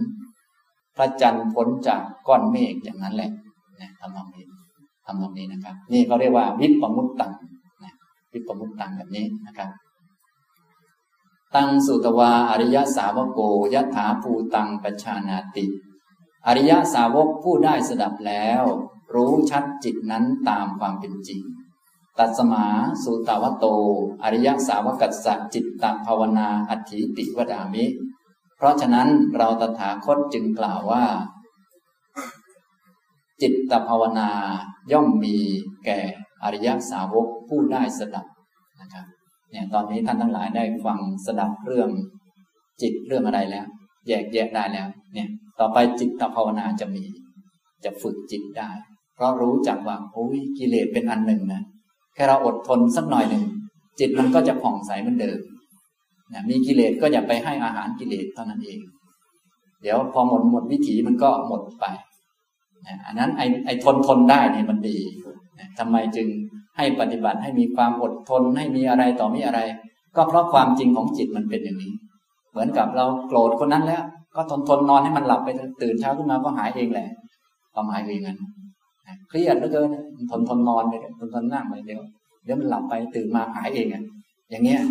[0.97, 3.31] พระจันทร์พ้นจากก้อนเมฆอย่างนั้นแหละ
[3.81, 4.43] นะทำนองนี้
[5.05, 7.31] ทำนองนี้นะครับ นี่เขาเรียกว่าวิปปมุตตัง
[7.83, 7.93] นะ
[8.33, 9.69] วิปปมุตตังแบบนี้นะครับ
[11.55, 13.39] ตังสุตวาอริยสาวโก
[13.73, 15.65] ยถาภูตังปชานาติ
[16.47, 18.63] อริยสาวกผู้ได้สดับแล้ว
[19.13, 21.41] รู้ชัดจิตนั้นตามความเป็นจริง
[22.19, 22.65] ตัสมา
[23.03, 23.65] สุตาวโต
[24.23, 27.85] อริยสาวกัสสะจิตตภาวนาอัติติวดามิ
[28.55, 31.05] เพราะฉะนั้นเราตถาคตจึงกล่าวว่า
[33.41, 34.29] จิตตภาวนา
[34.91, 35.37] ย่อมมี
[35.85, 35.99] แก่
[36.43, 38.25] อริยสาวกผู้ได้สดับ
[38.81, 39.05] นะครับ
[39.53, 41.89] เนี่ยตอนนี้ท่านทั้งหลายได้ฟังสดับเรื่อง
[42.81, 43.65] จิตเรื่องอะไรแล้ว
[44.07, 47.03] แยกแยกได้แล้ว เนี่ย ต่อไปจิตตภาวนาจะมี
[47.83, 48.69] จะฝึกจิตได้
[49.15, 51.61] เพราะรู้จักว่าโอ้ยกิเลสเป็นอันหนึ่งนะ
[52.13, 53.43] แค่เราอดทนสักหน่อยหนึ่ง
[53.99, 55.39] จิตมันก็จะผ่องใสเหมือนเดิม
[56.33, 58.79] นะมีกิเลสก็อย่าไปให้อาหารกิเลสเท่านั้นเอง
[59.81, 61.85] เดี๋ยวพอหมดหมดวิถีมันก็หมดไป
[62.87, 64.97] นะอันนั้นไอ้ไอ้ทนทนได้เนี่ยมันดี
[65.59, 66.27] นะทำไมจึง
[66.77, 69.59] ให้ปฏิบัติให้มีความอดทนให้มีอะไรต่อมีอะไร
[70.15, 71.93] ก็เพราะความจริงของจิตมันเป็นอย่างนี้
[72.51, 74.03] เหมือนกับเราโกรธคนนั้นแล้ว
[74.35, 75.49] ก็ทนทนนอนให้มันหลับไป
[75.81, 77.07] ตื่นเช้าขึ้นมาก็หายเองแหละ
[77.73, 78.39] ความหมายคืออย่างนั้น
[79.29, 79.89] เครียดเหลือเกิน
[80.31, 82.01] ทนทนนอนไปทนทนนั่งไปเดี๋ยว
[82.43, 84.03] เดี๋ยวมันหลับไปตื่นมาหายเองอะ
[84.49, 84.81] อย่างเงี้ย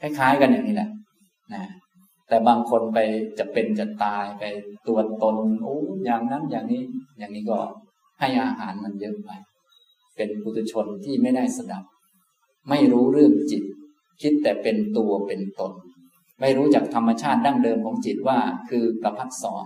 [0.00, 0.88] คล้ายๆกันอย่างนี้แหละ
[1.54, 1.62] นะ
[2.28, 2.98] แต่บางคนไป
[3.38, 4.42] จะเป็นจะตายไป
[4.88, 6.82] ตัวตนโอ้อย่างนั้นอย่างนี้
[7.18, 7.58] อย่างนี้ก็
[8.20, 9.30] ให้อาหารมันเยอะไป
[10.18, 11.84] เป็นปุถุชนที่ไม่ได้สดับ
[12.68, 13.62] ไม่รู้เรื่องจิต
[14.22, 15.72] คิดแต่เป็นตัวเป็นตน
[16.40, 18.38] ไม่รู้จักธรรมชาติดั้งเดิมของจิตว่า
[18.70, 19.64] คือประพัดสอน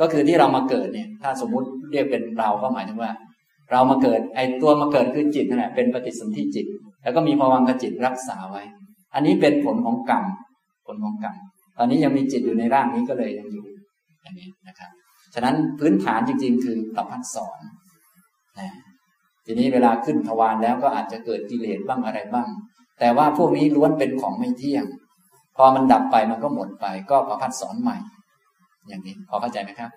[0.00, 3.12] ก็คือที่เรามาเกิดเนี่ย ถ้าสมมุติเรียกเป็นเราก็หมายถึงว่า
[3.70, 6.66] เรามาเกิดไอตัวมาเกิดคือจิตนั่นแหละเป็นปฏิสนธิจิต
[7.02, 8.62] แล้วก็มีภวังคจิตรักษาไว้
[9.14, 10.24] อันนี้เป็นผลของกรรม
[10.86, 11.36] ผลของกรรม
[11.78, 13.64] ตอนนี้ยังมีจิตอยู่ในร่างนี้ก็เลยยังอยู่
[14.22, 14.90] อย่างนี้นะครับ
[15.34, 17.60] ฉะนั้นพื้นฐานจริง ๆ คือประพัดสอน
[18.60, 18.72] นะ
[19.46, 22.48] ทีนี้เวลาขึ้นทวารแล้วก็อาจจะเกิดกิเลสบ้างอะไรบ้าง
[23.00, 24.84] แต่ว่าพวกนี้ล้วนเป็นของไม่เที่ยง
[25.56, 27.96] พอมันดับไปมันก็หมดไป ก็ประพัดสอนใหม่
[28.88, 29.90] อย่างนี้พอเข้าใจไหมครับ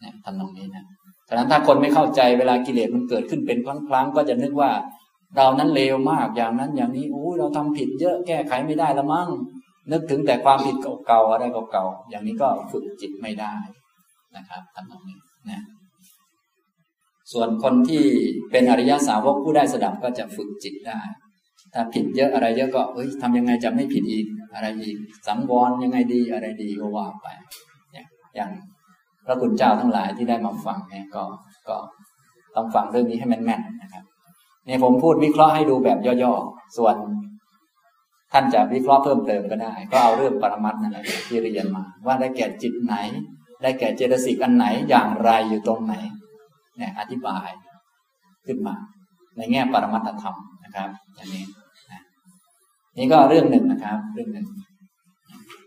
[0.00, 0.84] เนี่ยทำตรงนี้นะ
[1.28, 4.70] ฉะนั้นถ้าคนไม่เข้าใจเวลากิเลสมันเกิดขึ้นเป็นครั้งๆก็จะนึกว่า
[5.36, 9.28] เรานั้นเลวมากอย่างนั้นอย่างนี้โอ้เราทำผิดเยอะแก้ไขไม่ได้ละมั้ง
[9.92, 13.54] นึกถึงแต่ความผิดเก่าๆอะไรเก่าๆอย่างนี้ก็ฝึกจิตไม่ได้
[14.36, 15.18] นะครับทำตรงนี้
[15.50, 15.60] นะ
[17.32, 18.04] ส่วนคนที่
[18.50, 21.00] เป็นอริยสาวกผู้ได้สดับก็จะฝึกจิตได้
[21.74, 27.26] ถ้าผิดเยอะอะไรเยอะก็เฮ้ยทำยังไงจะไม่ผิดอีกอะไรอีก สังวรยังไงดีอะไรดีก็ว่าไป
[28.36, 28.50] อย่าง
[29.26, 31.22] พระคุณเจ้าทั้งหลายที่ได้มาฟังเนี่ยก็
[31.68, 31.76] ก็
[32.56, 34.04] ต้องฟังเรื่องนี้ให้แม่นๆนะครับ
[34.66, 36.96] เนี่ยผมพูดวิเคราะห์ให้ดูแบบย่อๆ ส่วน
[38.32, 42.94] ท่านจะวิเคราะห์เพิ่มเติมก็ได้ ก็เอาเรื่องปรมัตนั่นแหละที่เรียนมา ว่าได้แก่จิตไหน
[43.62, 45.94] ได้แก่เจตสิกอันไหนอย่างไรอยู่ตรงไหน
[46.80, 47.48] นี่ยอธิบาย
[48.46, 48.74] ขึ้นมา
[49.36, 51.44] ในแง่ปรมัตธรรมนะครับอย่างนี้
[51.90, 52.00] นะ
[52.96, 54.46] นี่ก็เรื่องหนึ่งนะครับ เรื่องหนึ่ง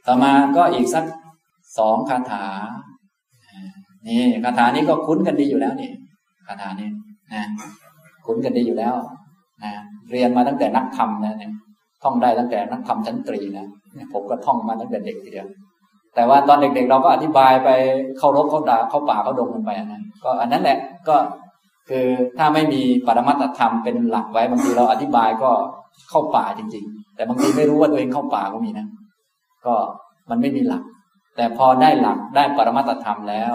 [0.06, 1.06] ต่อมาก็อีกสัก
[1.78, 2.46] สองคาถา
[4.08, 5.92] นี่คาถานี้ก็คุ้นกันดีอยู่แล้วนี่
[6.48, 6.90] คาถานี้
[7.34, 7.44] นะ
[8.26, 8.96] คุ้นกันดีอยู่แล้ว
[9.64, 9.72] นะ
[10.12, 11.52] เรียนมาตั้งแต่นักธรรมนะเนี่ย
[12.04, 13.68] ท่องได้ตั้งแต่นักธรรมชั้นตรีนะ
[14.14, 15.48] ผมก็ท่องมาตั้งแต่เด็กทีเดียว
[16.16, 17.70] แต่ว่าตอนเด็กๆเราก็อธิบายไป
[18.18, 21.16] เข้ารบเข้าด่าเข้าป่าเข้าดงกันไปนะก็อันนั้นแหละก็
[21.90, 22.06] คือ
[22.38, 25.52] ถ้าไม่มีปรมัตธรรมเป็นหลักไว้บางทีเราอธิบายก็
[26.10, 28.88] เข้าป่าจริง ๆ แต่บางทีไม่รู้ว่าตัวเองเข้าป่าก็มีนะ
[29.66, 29.76] ก็
[30.30, 30.84] มันไม่มีหลัก
[31.36, 33.54] แต่พอได้หลักได้ปรมัตธรรมแล้ว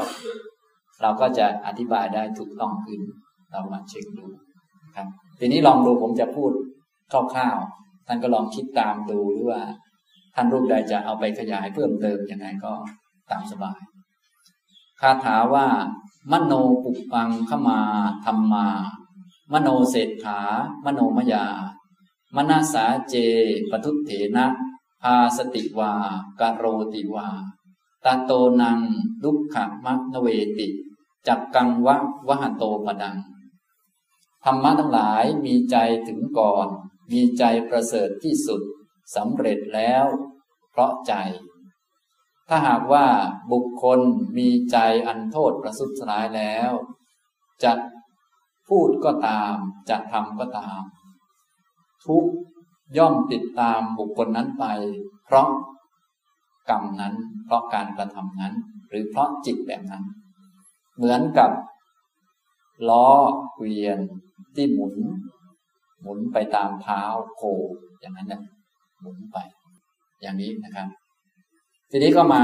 [1.02, 3.00] เราก็จะอธิบายได้ถูกต้องขึ้น
[3.52, 4.26] เรามาเช็คดู
[4.96, 5.06] ครับ
[5.38, 6.50] ทีนี้ลองดูผมจะพูด
[7.12, 9.60] คร่าวๆท่านก็ลองคิดตามดูหรือว่า
[10.40, 12.74] ท่านรูปใดจะเอาไปขยายเพิ่มเติมยังไงก็
[13.30, 13.80] ตามสบาย
[15.00, 15.66] คาถาว่า
[16.32, 17.80] มโนปุปังขมา
[18.24, 18.66] ธรรมา
[19.52, 20.40] มโนเศรษฐา
[20.84, 21.46] มโนมยา
[22.36, 23.14] มนาสาเจ
[23.70, 24.46] ปทุเถนะ
[25.02, 25.92] พาสติวา
[26.40, 27.28] กโรติวา
[28.04, 28.78] ตาโตนัง
[29.24, 30.68] ลุกขมักนเวติ
[31.26, 31.96] จักกังวะ
[32.28, 33.16] วหโตปดัง
[34.44, 35.76] ธรรมะทั้งหลายมีใจ
[36.08, 36.68] ถึงก่อน
[37.10, 38.62] มีใจประเสริฐที่สุด
[39.16, 40.04] สำเร็จแล้ว
[40.70, 41.14] เพราะใจ
[42.48, 43.06] ถ้าหากว่า
[43.52, 44.00] บุคคล
[44.38, 46.70] มีใจอันโทษประสุดสลายแล้ว
[47.64, 47.72] จะ
[48.68, 49.54] พูดก็ตาม
[49.90, 50.80] จะทำก็ตาม
[52.06, 52.24] ทุก
[52.98, 54.64] ย่อมติดตามบุคคลนั้นไป
[55.24, 55.48] เพราะ
[56.70, 58.54] กรรมนั้น เพราะการกระทำนั้น
[58.88, 60.04] หรือเพราะจิตแบบนั้น
[60.96, 61.50] เหมือนกับ
[62.88, 63.08] ล้อ
[63.54, 63.98] เกวียน
[64.54, 64.94] ที่หมุน
[66.00, 67.02] หมุนไปตามเท้า
[67.36, 67.42] โค
[68.00, 68.42] อย่างนั้นเนี่ย
[69.00, 69.38] หมุนไป
[70.20, 70.86] อย่างนี้นะครับ
[71.90, 72.42] ทีนี้ก็มา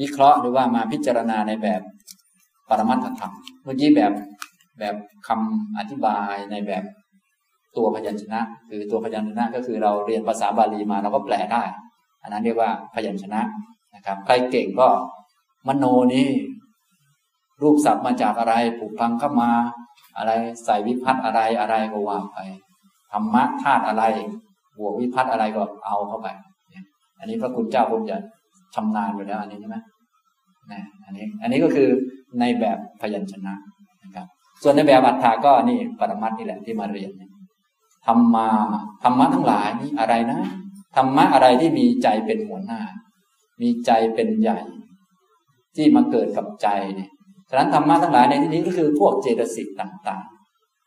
[0.00, 1.80] วิเคราะห์หรือว่ามาพิจารณาในแบบ
[2.68, 3.32] ปรมัตถธรรม
[3.64, 4.12] เมื่อกี้แบบ
[4.78, 4.94] แบบ
[5.28, 6.84] คำอธิบายในแบบ
[7.76, 11.62] ตัวพยัญชนะ คือตัวพยัญชนะก็คือเราเรียนภาษาบาลีมาเราก็แปลได้
[12.22, 13.40] อันนั้นเรียกว่าพยัญชนะ
[13.94, 14.88] นะครับ ใครเก่งก็
[15.68, 16.28] มโนนี้
[17.62, 19.50] รูปศัพท์มาจากอะไรผูกพังเข้ามา
[20.18, 20.32] อะไร
[20.64, 22.38] ใส่วิพัฒน์อะไรอะไรก็ว่าไป
[23.12, 24.04] ธรรมะธาตุอะไร
[24.80, 26.28] บวกวิพัฒน์อะไรก็เอาเข้าไป
[27.18, 28.16] อันนี้พระคุณเจ้าคงจะ
[28.74, 29.76] ชำนาญอยู่แล้วอันนี้ใช่ไหม
[30.72, 31.88] นะอันนี้ อันนี้ก็คือ
[32.40, 33.54] ในแบบพยัญชนะ
[34.04, 34.26] นะครับ
[34.62, 37.10] ส่วนในแบบอัฏฐาก็นี่ปรมัตนี่แหละที่มาเรียน
[38.06, 38.48] ธรรมา
[39.02, 40.40] ธรรมะทั้งหลายนี่อะไรนะ
[40.96, 42.80] ธรรมะอะไรที่มีใจเป็นหัวหน้า
[43.62, 44.60] มีใจเป็นใหญ่
[45.76, 47.10] ที่มาเกิดกับใจเนี่ย
[47.48, 50.24] ฉะนั้นธรรมะทั้งหลายในที่นี้ก็คือพวกเจตสิกต่าง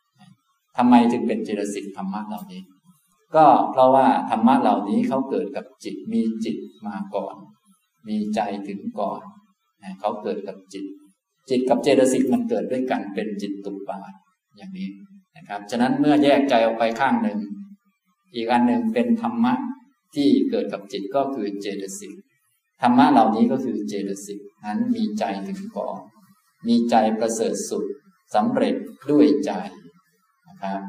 [0.08, 2.62] ๆทำไมถึงเป็นเจตสิกธรรมะเหล่านี้
[3.36, 7.36] ก็เพราะว่าธรรมะเหล่านี้เขาเกิดกับจิตมีจิตมาก่อน
[8.08, 9.22] มีใจถึงก่อน
[10.00, 10.86] เขาเกิดกับจิต
[11.50, 14.12] จิตกับเจตสิกมันเกิดด้วยกันเป็นจิตตุปาท
[14.58, 14.89] อย่างนี้
[15.38, 17.39] นะครับ ฉะนั้นเมื่อแยกใจออกไปข้างหนึ่ง
[18.36, 19.54] อีกอันหนึ่งเป็นธรรมะ
[20.15, 22.13] ที่เกิดกับจิตก็คือเจตสิก
[22.82, 26.00] ธรรมะเหล่านี้ก็คือเจตสิกนั้นมีใจถึงก่อน
[26.67, 27.86] มีใจประเสริฐสุด
[28.36, 28.76] สำเร็จ
[29.12, 29.52] ด้วยใจ
[30.48, 30.80] นะครับ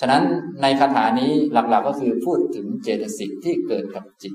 [0.00, 0.22] ฉะนั้น
[0.62, 4.34] ในคาถานี้หลักๆก็คือพูดถึงเจตสิกที่เกิดกับจิต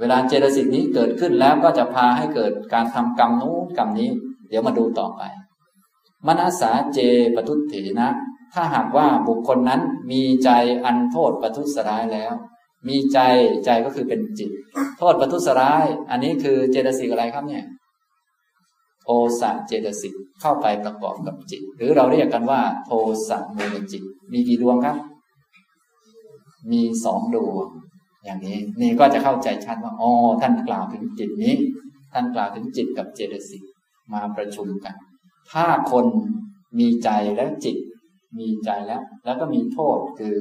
[0.00, 4.10] เวลาเจตสิกนี้เกิดขึ้นแล้วก็จะพาให้เกิดการทำกรรมนู้นกรรมนี้
[4.48, 5.22] เดี๋ยวมาดูต่อไป
[6.26, 6.98] มนัสสาเจ
[7.34, 8.08] ปทุเถนะ
[8.54, 10.50] ถ้าหากว่าบุคคลนั้นมีใจ
[10.84, 12.32] อันโทษปทุษร้ายแล้ว
[12.88, 13.18] มีใจ
[13.64, 14.50] ใจก็คือเป็นจิต
[14.98, 17.64] โทษปทุษร้าย อันนี้คือเจตสิกอะไรครับเนี่ย
[19.04, 22.90] โทสะเจตสิกเข้าไปประกอบกับจิต หรือเราเรียกกันว่า โท
[23.28, 24.96] สะมูลจิต มีกี่ดวงครับ
[26.72, 27.68] มีสองดวง
[28.24, 31.54] อย่างนี้นี่ก็จะเข้าใจชัดว่าอ๋อท่านกล่าวถึงจิตนี้
[32.12, 33.62] ท่านกล่าวถึงจิตกับเจตสิก
[34.12, 34.94] มาประชุมกัน
[35.52, 36.06] ถ้าคน
[36.78, 37.76] มีใจแล้วจิต
[38.38, 40.34] มีใจแล้ว แล้วก็มีโทษคือ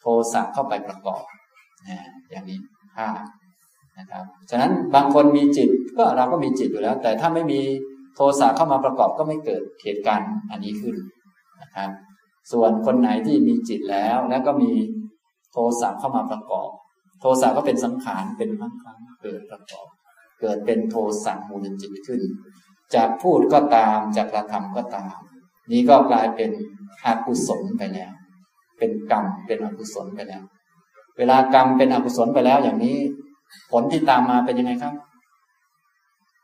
[0.00, 1.22] โทสะเข้าไปประกอบ
[2.30, 2.60] อย่างนี้
[2.96, 3.08] ห้า
[3.98, 7.60] นะครับฉะนั้นบางคนมีจิตก็เราก็มีจิตอยู่แล้ว แต่ถ้าไม่มี
[8.18, 10.96] โทสะเข้ามาประกอบก็ไม่เกิดเหตุการณ์อันนี้ขึ้น
[11.62, 11.90] นะครับ
[12.52, 14.70] ส่วนคนไหนที่มีจิตแล้วแล้วก็มี
[15.52, 16.68] โทสะเข้ามาประกอบ
[17.20, 19.86] โทสะก็เป็นสังขารเป็นครั้งครั้งเกิดประกอบ
[20.40, 22.20] เกิดเป็นโทสะมูลจิตขึ้น
[22.94, 25.14] จะพูดก็ตามจะกระทำก็ตาม
[25.72, 26.50] นี้ก็กลายเป็น
[27.06, 28.12] อกุศลไปแล้ว
[28.78, 30.42] เป็นกรรมเป็นอกุศลไปแล้ว
[31.18, 32.96] เวลากรรมเป็นอกุศลไปแล้วอย่างนี้
[33.70, 34.94] ผลที่ตามมาเป็นยังไงครับ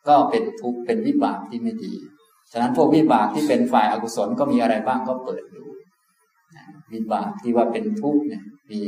[0.09, 1.95] ก็เป็นทุกข์เป็นวิบากที่ไม่ดี
[2.53, 5.65] ฉะนั้นพวกวิบากที่เป็นฝ่ายอากุศลก็มีอะไรบ้างก็เปิดดู
[6.93, 8.83] วิบากที่ว่าเป็นทุกข์เนี่ยมี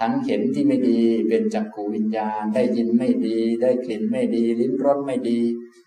[0.00, 5.38] ทั้งเห็นที่ไม่ดีเป็นจักขูวิญญาณ ได้ยินไม่ดี ได้กลิ่นไม่ดี ลิ้นรสไม่ดี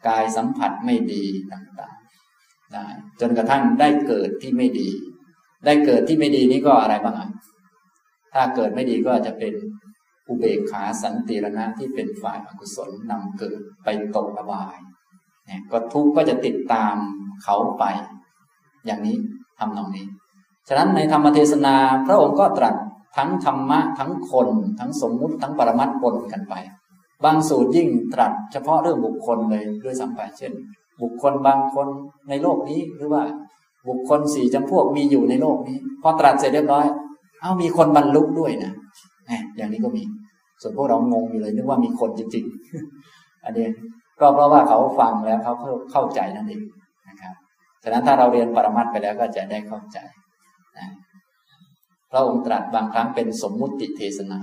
[0.08, 2.86] กายสัมผัสไม่ดีต่างๆได้
[3.20, 4.90] จนกระทั่งได้เกิดที่ไม่ดี
[5.66, 7.30] ได้เกิดที่ไม่ดีนี่ก็อะไรบ้างอะ
[8.34, 9.54] ถ้าเกิดไม่ดีก็จะเป็น
[10.28, 14.78] อุเบกขาสันติรณะที่เป็นฝ่ายอกุศลนำเกิดไปตกอบาย
[15.46, 16.96] เนี่ยก็ทุกข์ก็จะติดตาม
[17.44, 17.84] เขาไป
[18.86, 19.18] อย่างนี้
[19.60, 20.06] ทำนองนี้
[20.68, 22.76] ฉะนั้นในธรรมเทศนาพระองค์ก็ตรัส
[23.18, 24.48] ทั้งธรรมะทั้งคน
[24.80, 26.56] ทั้งสมมุติทั้งปรมัตปนกันไป
[27.24, 30.54] บางสูตรยิ่งตรัสเฉพาะเรื่องบุคคลเลยด้วยสัมไปเช่น
[31.02, 31.88] บุคคลบางคน
[32.30, 33.24] ในโลกนี้หรือว่า
[33.88, 36.86] บุคคลสี่จำพวกมีอยู่ในโลกนี้ พอตรัสเสร็จเรียบร้อย
[37.42, 38.74] เอามีคนบรรลุด้วยนะ
[39.28, 40.04] เนี่ยอย่างนี้ก็มี
[40.66, 43.68] ส่วนพวกเรางงอยู่เลยนึกว่ามีคนจริงๆ อันนี้
[44.20, 45.54] ก็เพราะว่าเขาฟังแล้วเขา
[45.92, 46.62] เข้าใจนั่นเอง
[47.10, 47.36] นะครับ
[47.84, 49.98] ฉะนั้นถ้าเราเรียนปรมัตไปแล้วก็จะได้เข้าใจ
[50.78, 50.88] นะ
[52.12, 54.40] พระองค์ตรัสบางครั้งเป็นสมมุติเทศนา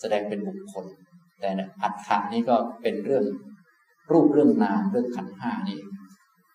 [0.00, 0.84] แสดงเป็นบุคคล
[1.40, 1.50] แต่
[1.82, 3.24] อัฏฐานี้ก็เป็นเรื่อง
[4.10, 5.78] รูปเรื่องนามเรื่องขันห้านี่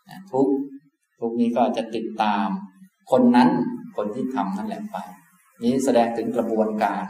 [0.10, 0.48] นะทุก
[1.20, 2.48] ทุกนี้ก็จะติดตาม
[3.12, 3.50] คนนั้น
[3.98, 4.98] คนที่ทำนั่นแหละไป
[5.64, 7.04] นี้แสดงถึงกระบวนการ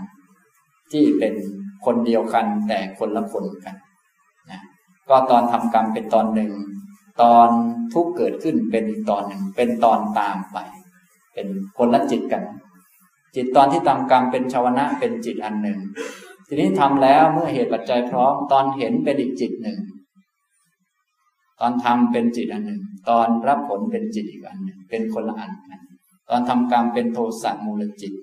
[0.91, 1.33] ที่เป็น
[1.86, 3.75] คนเดียวกันแต่คนละคนกัน
[4.49, 4.61] นะ
[5.09, 6.51] ก็ตอนทำกรรมเป็นตอนหนึ่ง
[7.21, 7.49] ตอน
[7.93, 10.57] ทุกเกิดขึ้นเป็นอีกตอนหนึ่ง เป็นตอนตามไป
[11.34, 12.43] เป็นคนละจิตกัน
[13.36, 15.79] จิตตอนที่ทำกรรมเป็นชาวนะเป็นจิตอันหนึ่ง
[16.47, 19.77] ทีนี้ทำแล้วเมื่อเหตุปัจจัยพร้อม ตอนเห็นเป็นอีกจิตหนึ่ง
[21.59, 25.81] ตอนทำเป็นจิตอันหนึ่ง ตอนรับผลเป็นจิตอีกอันหนึ่ง เป็นคนละอันกัน
[26.29, 28.13] ตอนทำกรรมเป็นโทสะมูลจิต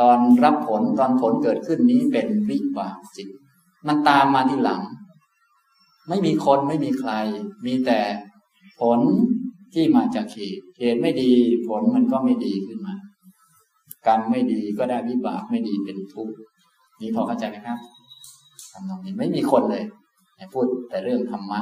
[0.00, 3.28] ตอนรับผลตอนผลเกิดขึ้นนี้เป็นวิบากจิต
[3.86, 4.82] มันตามมาที่หลัง
[6.08, 7.12] ไม่มีคนไม่มีใคร
[7.66, 8.00] มีแต่
[8.80, 9.00] ผล
[9.74, 11.32] ที่มาจากเหตุเหตุไม่ดี
[11.68, 12.94] ผลมันก็ไม่ดีขึ้นมา
[14.06, 16.34] กรรมไม่ดีก็ได้วิบากไม่ดีเป็นทุกข์
[17.00, 17.78] นี่พอเข้าใจไหมครับ
[18.72, 19.84] ทำนองนี้ไม่มีคนเลย
[20.52, 21.60] พูดแต่เรื่องธรรมะ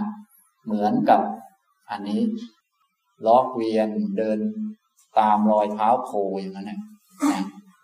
[0.64, 1.20] เหมือนกับ
[1.90, 2.20] อันนี้
[3.26, 4.38] ล้อเวียนเดิน
[5.18, 6.10] ตามรอยเท้าโค
[6.40, 6.80] อย่างนั้นนะ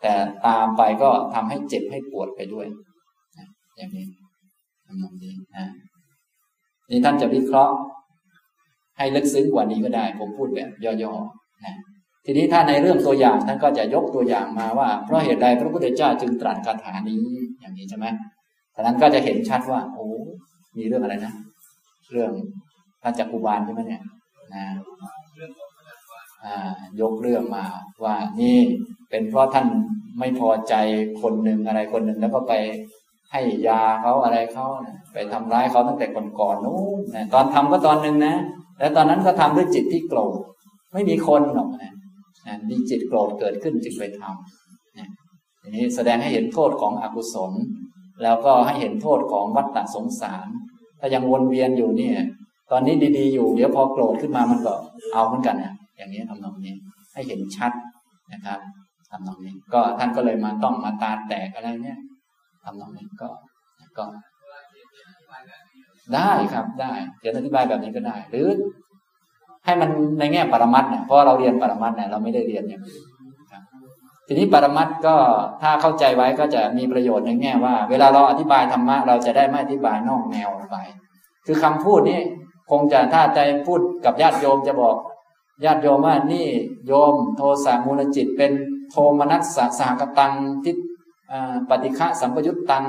[0.06, 2.66] แต่ตามไปก็ทำให้เจ็บให้ปวดไปด้วย
[3.76, 4.06] อย่างนี้
[4.86, 5.66] ทำนองนี้นะ
[6.90, 7.74] นี่ท่านจะวิเคราะห์
[8.98, 11.74] ให้ลึกซึ้งกว่านี้ก็ได้ ผมพูดแบบย่อๆนะ
[12.24, 17.18] ทีนี้ถ้าในเรื่องตัวอย่างท่านก็จะยกตัวอย่างมาว่า เพราะเหตุใดพระพุทธเจ้าจึงตรัสคาถานี้
[17.60, 18.06] อย่างนี้ใช่ไหม
[18.74, 20.06] ฉะนั้นก็จะเห็นชัดว่า โอ้
[20.78, 21.32] มีเรื่องอะไรนะ
[22.12, 22.30] เรื่อง
[23.02, 24.02] พระจักกุบาลใช่ไหมเนี่ย
[24.54, 24.64] นะ
[27.00, 27.64] ยกเรื่องมา
[28.04, 28.58] ว่านี่
[29.10, 29.66] เป็นเพราะท่าน
[30.18, 30.74] ไม่พอใจ
[31.22, 32.54] คนหนึ่งอะไรคนหนึ่งแล้วก็ไป
[33.32, 34.66] ให้ยาเขาอะไรเขา
[35.12, 36.06] ไปทำร้ายเขาตั้งแต่
[36.40, 38.36] ก่อนๆนู้นตอนทำก็ตอนหนึ่งนะ
[38.78, 40.38] แล้วตอนนั้นก็ทำด้วยจิตที่โกรธ
[40.92, 41.92] ไม่มีคนหรอกนะ
[42.70, 45.08] มีจิตโกรธเกิดขึ้นจึงไปทำนี่ย
[45.62, 47.52] ทีนี้แสดงให้เห็นโทษของอกุศล
[48.22, 50.48] แล้วก็ให้เห็นโทษของวัฏฏะสงสาร
[51.00, 52.18] ถ้ายังวนเวียนอยู่เนี่ย
[52.70, 54.74] ตอนนี้ดีๆอยู่ เดี๋ยวพอโกรธขึ้นมามันก็
[55.14, 56.74] เอาเหมือนกันนะ อย่างนี้ทำนองนี้
[57.12, 57.72] ให้เห็นชัด
[58.32, 58.60] นะครับ
[59.10, 61.98] ทำนองนี้ก็ท่านก็เลยมาต้องมาตาแตกอะไรเนี่ย
[62.64, 63.28] ทำนองนี้ก็
[63.98, 64.04] ก็
[66.14, 68.46] ได้ครับได้เขียนอธิบายแบบนี้ก็ได้ หรือ
[69.64, 73.02] ให้มันในแง่ปรมัตเนี่ยเพราะเราเรียนปรมัตเนี่ยเราไม่ได้เรียนอย่างอื่น
[74.26, 75.14] ทีนี้ปรมัตก็
[75.62, 80.76] ถ้าเข้าใจไว้ก็จะมีประโยชน์ในแง่ว่า เวลาเราอธิบายธรรมะเราจะได้ไม่อธิบายนอกแนวไป
[81.46, 82.20] คือคำพูดนี้
[82.70, 84.96] คงจะถ้าใจพูดกับญาติโยมจะบอก
[85.64, 86.46] ญาติโยมว่านี่
[86.86, 88.52] โยมโทสะมูลจิตเป็น
[88.90, 89.42] โทมนัส
[89.78, 90.32] สหกตัง
[90.64, 90.72] ทิ
[91.68, 92.84] ปฏิฆะสัมปยุตตัง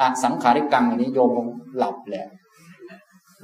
[0.00, 1.32] อาสังขาริกังอย่างนี้โยม
[1.78, 2.26] หลับแหละ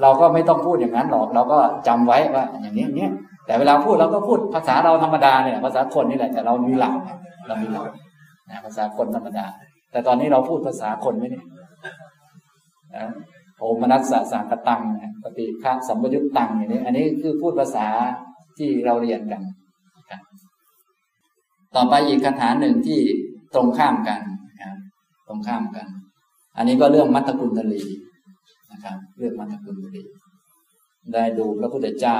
[0.01, 3.13] เราก็ไม่ต้องพูดอย่างนั้นหรอก เราก็จำไว้ว่า อย่างนี้เนี้ย
[3.47, 6.95] แต่เวลาพูดเราก็พูดภาษาเราธรรมดาเนี่ยภาษาคนนี่แหละแต่เรามีหลัก
[7.47, 7.89] เรามีหลัก
[8.51, 9.47] นะภาษาคนธรรมดา
[9.91, 11.45] แต่ตอนนี้เราพูดภาษาคนไหมเนี่ย
[13.59, 14.83] โอมนัสสะสังกตัง
[15.23, 17.87] ปฏิฆะสัมปยุตตังอย่างนี้ อันนี้คือพูดภาษา
[18.59, 19.43] ที่เราเรียนกัน
[21.75, 23.01] ต่อไปอีกคาถาหนึ่งที่
[23.55, 24.77] ตรงข้ามกันนะครับ
[25.29, 25.87] ตรงข้ามกัน
[26.57, 27.83] อันนี้ก็เรื่องมัตตกุลทลี
[28.73, 30.03] นะครับ เรื่องมัตตกุลทลี
[31.13, 32.19] ได้ดูพระพุทธเจ้า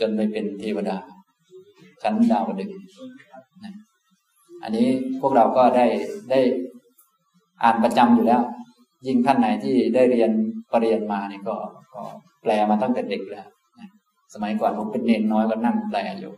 [0.00, 0.96] จนไปเป็นเทวดา
[2.02, 2.70] ชั้นดาวดึง
[3.64, 3.74] นะ
[4.62, 4.86] อันนี้
[5.20, 5.86] พวกเราก็ได้
[6.30, 6.40] ได้
[7.62, 8.42] อ่านประจำอยู่แล้ว
[9.06, 10.30] ยิ่งท่านไหนที่ได้เรียน
[10.72, 11.56] ปรริญญามาเนี่ก็
[11.94, 12.02] ก็
[12.42, 13.48] แปลมาตั้งแต่เด็กแล้ว
[14.34, 16.34] สมัยก่อนผมเป็นเนนน้อยก็นั่งแปลอยู่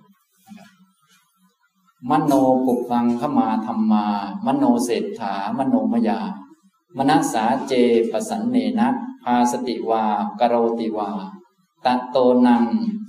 [2.10, 2.32] มโน
[2.66, 4.06] ปุพังขมาธรรมา
[4.46, 6.20] มโนเศรษฐามโนมยา
[6.98, 7.72] มนัสสาเจ
[8.12, 8.88] ปสันเนนะ
[9.22, 10.04] พาสติวา
[10.40, 11.10] กโรติวา
[11.84, 12.16] ตโต
[12.46, 12.64] นัง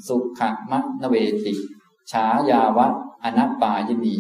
[0.08, 1.16] สุขมะนเว
[1.46, 1.54] ติ
[2.12, 2.88] ฉายาวะ
[3.24, 4.18] อนัปปายนี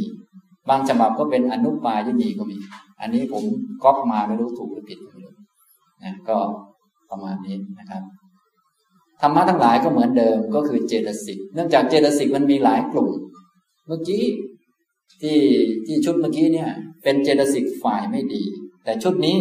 [0.69, 2.57] บางฉบับก็เป็นอนุปายนีก็มี
[2.99, 3.43] อันนี้ผม
[3.83, 4.99] ก๊อปมาไม่รู้ถูกหรือผิด
[6.03, 6.37] นะก็
[7.09, 8.03] ประมาณนี้นะครับ
[9.21, 13.09] ธรรมะทั้งหลายก็เหมือนเดิมก็คือเจตสิก เนื่องจากเจตสิกมันมีหลายกลุ่ม
[13.87, 14.23] เมื่อกี้
[15.21, 15.39] ที่
[15.85, 16.69] ที่ชุดเมื่อกี้เนี่ย
[17.03, 18.43] เป็นเจตสิกฝ่ายไม่ดี
[18.83, 19.37] แต่ชุดนี้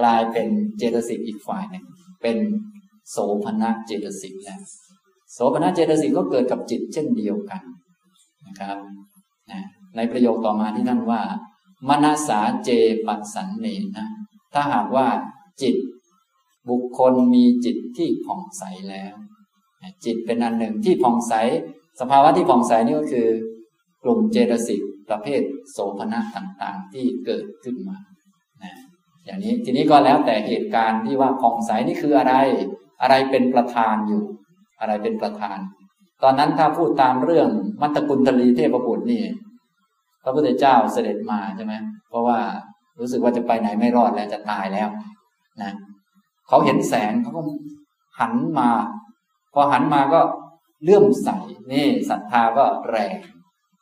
[0.00, 0.46] กลายเป็น
[0.78, 1.84] เจตสิกอีกฝ่ายหนึ่ง
[2.22, 2.36] เป็น
[3.10, 4.60] โสภณะเจตสิกแล้ว
[5.32, 7.62] โสภณะเจตสิกก็เกิดกับจิตเช่นเดียวกัน
[8.46, 8.78] นะครับ
[9.96, 11.22] ในประโยคต่อมาที่ท่นว่า
[11.88, 12.70] มนาสาเจ
[13.06, 14.08] ปัสสันเนนะ
[14.52, 15.06] ถ้าหากว่า
[15.62, 15.76] จิต
[16.70, 19.14] บุคคลมีจิตที่ผ่องใสแล้ว
[20.04, 21.34] จิตเป็นอันหนึ่งที่ผ่องใส
[22.00, 23.28] สภาวะที่ผ่องใสนี่ก็คือ
[24.04, 25.42] กลุ่มเจตสิกประเภท
[25.72, 27.98] โสภณะต่างๆ ที่เกิดขึ้นมา
[29.24, 32.34] อย่างนี้ทีนี้ก็แล้วแต่เหตุการณ์ที่ว่าผ่องใสนี่คืออะไร
[33.02, 34.24] อะไรเป็นประธานอยู่
[34.80, 35.58] อะไรเป็นประธาน
[36.22, 37.48] ตอนนั้นถ้าพูดตามเรื่อง
[37.82, 39.22] มัตตกุลทลีเทพบุตรนี่
[40.24, 41.74] พระพุทธเจ้าเสด็จมาใช่ไหม
[42.08, 42.38] เพราะว่า
[42.98, 44.88] รู้สึกว่าจะไปไหนไม่รอดแล้วจะตายแล้ว
[45.62, 45.72] นะ
[46.52, 47.42] เขาเห็นแสงเขาก็
[48.20, 48.68] หันมา
[49.52, 50.20] พอหันมาก็
[50.82, 51.28] เลื่อมใส
[51.72, 53.16] นี่ศรัทธาก็แรง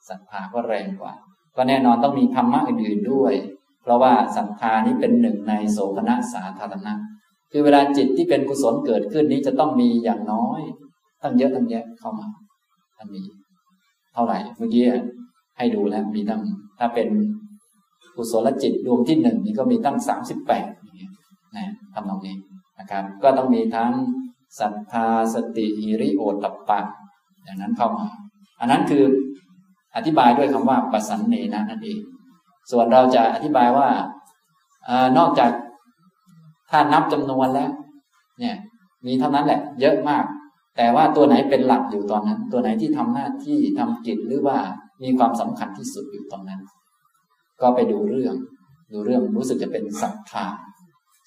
[0.09, 1.15] ศรัทธาก็แรงกว่า
[1.57, 3.35] ก็แน่นอนต้องมีธรรมะอื่นๆด้วย
[3.83, 6.95] เพราะว่าศรัทธานี้เป็นหนึ่งในโสภณะสาธารณะ
[7.53, 10.61] คือเวลาจิตที่เป็นกุศลเกิดขึ้นนี้จะต้องมีอย่างน้อย
[11.23, 12.29] ตั้งเยอะตั้งแยะเข้ามา
[12.97, 13.23] ท่านมี
[14.13, 14.85] เท่าไหร่เมื่อกี้
[15.57, 16.43] ให้ดูแล้วมีตั้ง
[16.79, 17.09] ถ้าเป็น
[18.17, 21.13] กุศลจิตดวงที่หนึ่งนี่ก็มีตั้งสามสิบแปดอย่างเงี้ย
[21.57, 22.37] นะทำตรงนี้
[22.81, 23.93] นะครับ ก็ต้องมีทั้ง
[24.61, 26.81] ศรัทธาสติหิริโอตตปะ
[27.45, 28.07] อย่างนั้นเข้ามา
[28.61, 29.05] อันนั้นคือ
[29.97, 32.01] อธิบายด้วยคำว่าปสันเนนะนั่นเอง
[32.71, 33.89] ส่วนเราจะอธิบายว่า
[34.89, 35.51] อนอกจาก
[36.71, 37.71] ถ้านับจำนวนแล้ว
[38.39, 38.57] เนี่ย
[39.07, 40.25] มีเท่านั้นแหละ เยอะมาก
[40.77, 44.59] แต่ว่าตัวไหนเป็นหลักอยู่ตอนนั้น ตัวไหนที่ทำหน้าที่ทำกิจหรือว่า
[45.03, 46.61] มีความสำคัญที่สุดอยู่ตอนนั้น
[47.61, 48.35] ก็ไปดูเรื่อง
[48.93, 50.47] ดูเรื่องรู้สึกจะเป็นศรัทธา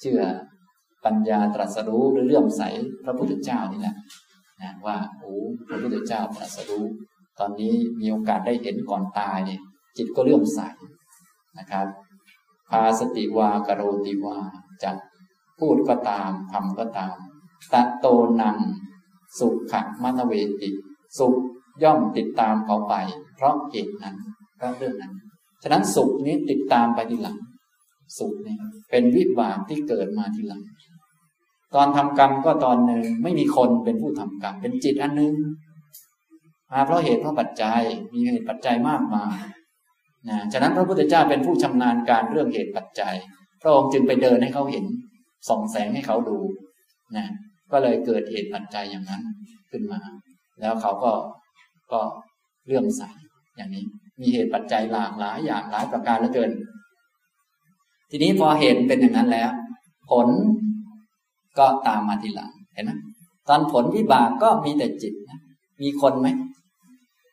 [0.01, 0.21] เชื่อ
[1.05, 2.63] ปัญญาตรัสรู้หรือเรื่องใส
[3.03, 3.95] พระพุทธเจ้านี่แหละ
[4.61, 5.35] นะว่าโอ้
[5.67, 6.85] พระพุทธเจ้าตรัสรู้
[7.39, 9.61] ตอนนี้มีโอกาสได้เห็นก่อนตายเนี่ย
[9.97, 10.59] จิตก็เลื่อมใส
[11.59, 11.87] นะครับ
[12.69, 14.37] พาสติวากโรติวา
[14.83, 14.91] จะ
[15.59, 17.15] พูดก็ตามทำก็ตาม
[17.73, 18.07] ตัตโต
[18.41, 18.57] นัง
[19.39, 19.73] สุข
[20.03, 20.69] มัตเวติ
[21.19, 21.35] สุข
[21.83, 22.93] ย่อมติดตามเขาไป
[23.35, 24.15] เพราะเหตุนั้น
[24.57, 25.13] เพราะเรื่องนั้น
[25.63, 27.37] ฉะนั้นสุขนี้ติดตามไปทีหลัง
[28.19, 28.55] สุขนี่
[28.89, 30.61] เป็นวิบากที่เกิดมาทีหลัง
[31.75, 35.33] ตอนทำกรรมก็ตอนหนึ่งไม่มีคนเป็นผู้ทำกรรมเป็นจิตอันหนึ่ง
[36.71, 37.81] มาเพราะเหตุเพราะปัจจัย
[38.13, 39.37] มีเหตุปัจจัยมากมาย
[40.29, 43.15] นะฉะนั้นพระพุทธเจ้าเป็นผู้ชำนาญการเรื่องเหตุปัจจัย
[43.61, 44.85] พระองค์จึงไปเดินให้เขาเห็น
[45.49, 46.37] ส่องแสงให้เขาดู
[47.17, 47.27] นะ
[47.71, 49.21] ก็เลยเกิดเหตุปัจจัยอย่างนั้น
[49.71, 49.99] ขึ้นมา
[50.59, 51.11] แล้วเขาก็
[51.93, 52.01] ก็
[52.65, 53.01] เลื่อมใส
[53.55, 53.85] อย่างนี้
[54.21, 56.51] มีเหตุปัจจัยหลากหลายอย่างหลายประการเหลือเกิน
[58.11, 59.51] ทีนี้พอเหตุเป็นอย่างนั้นแล้ว
[60.11, 60.27] ผล
[61.57, 62.91] ก็ตามมาทีหลังเห็นไหม
[63.49, 65.39] ตอนผลวิบากก็มีแต่จิตนะ
[65.81, 66.27] มีคนไหม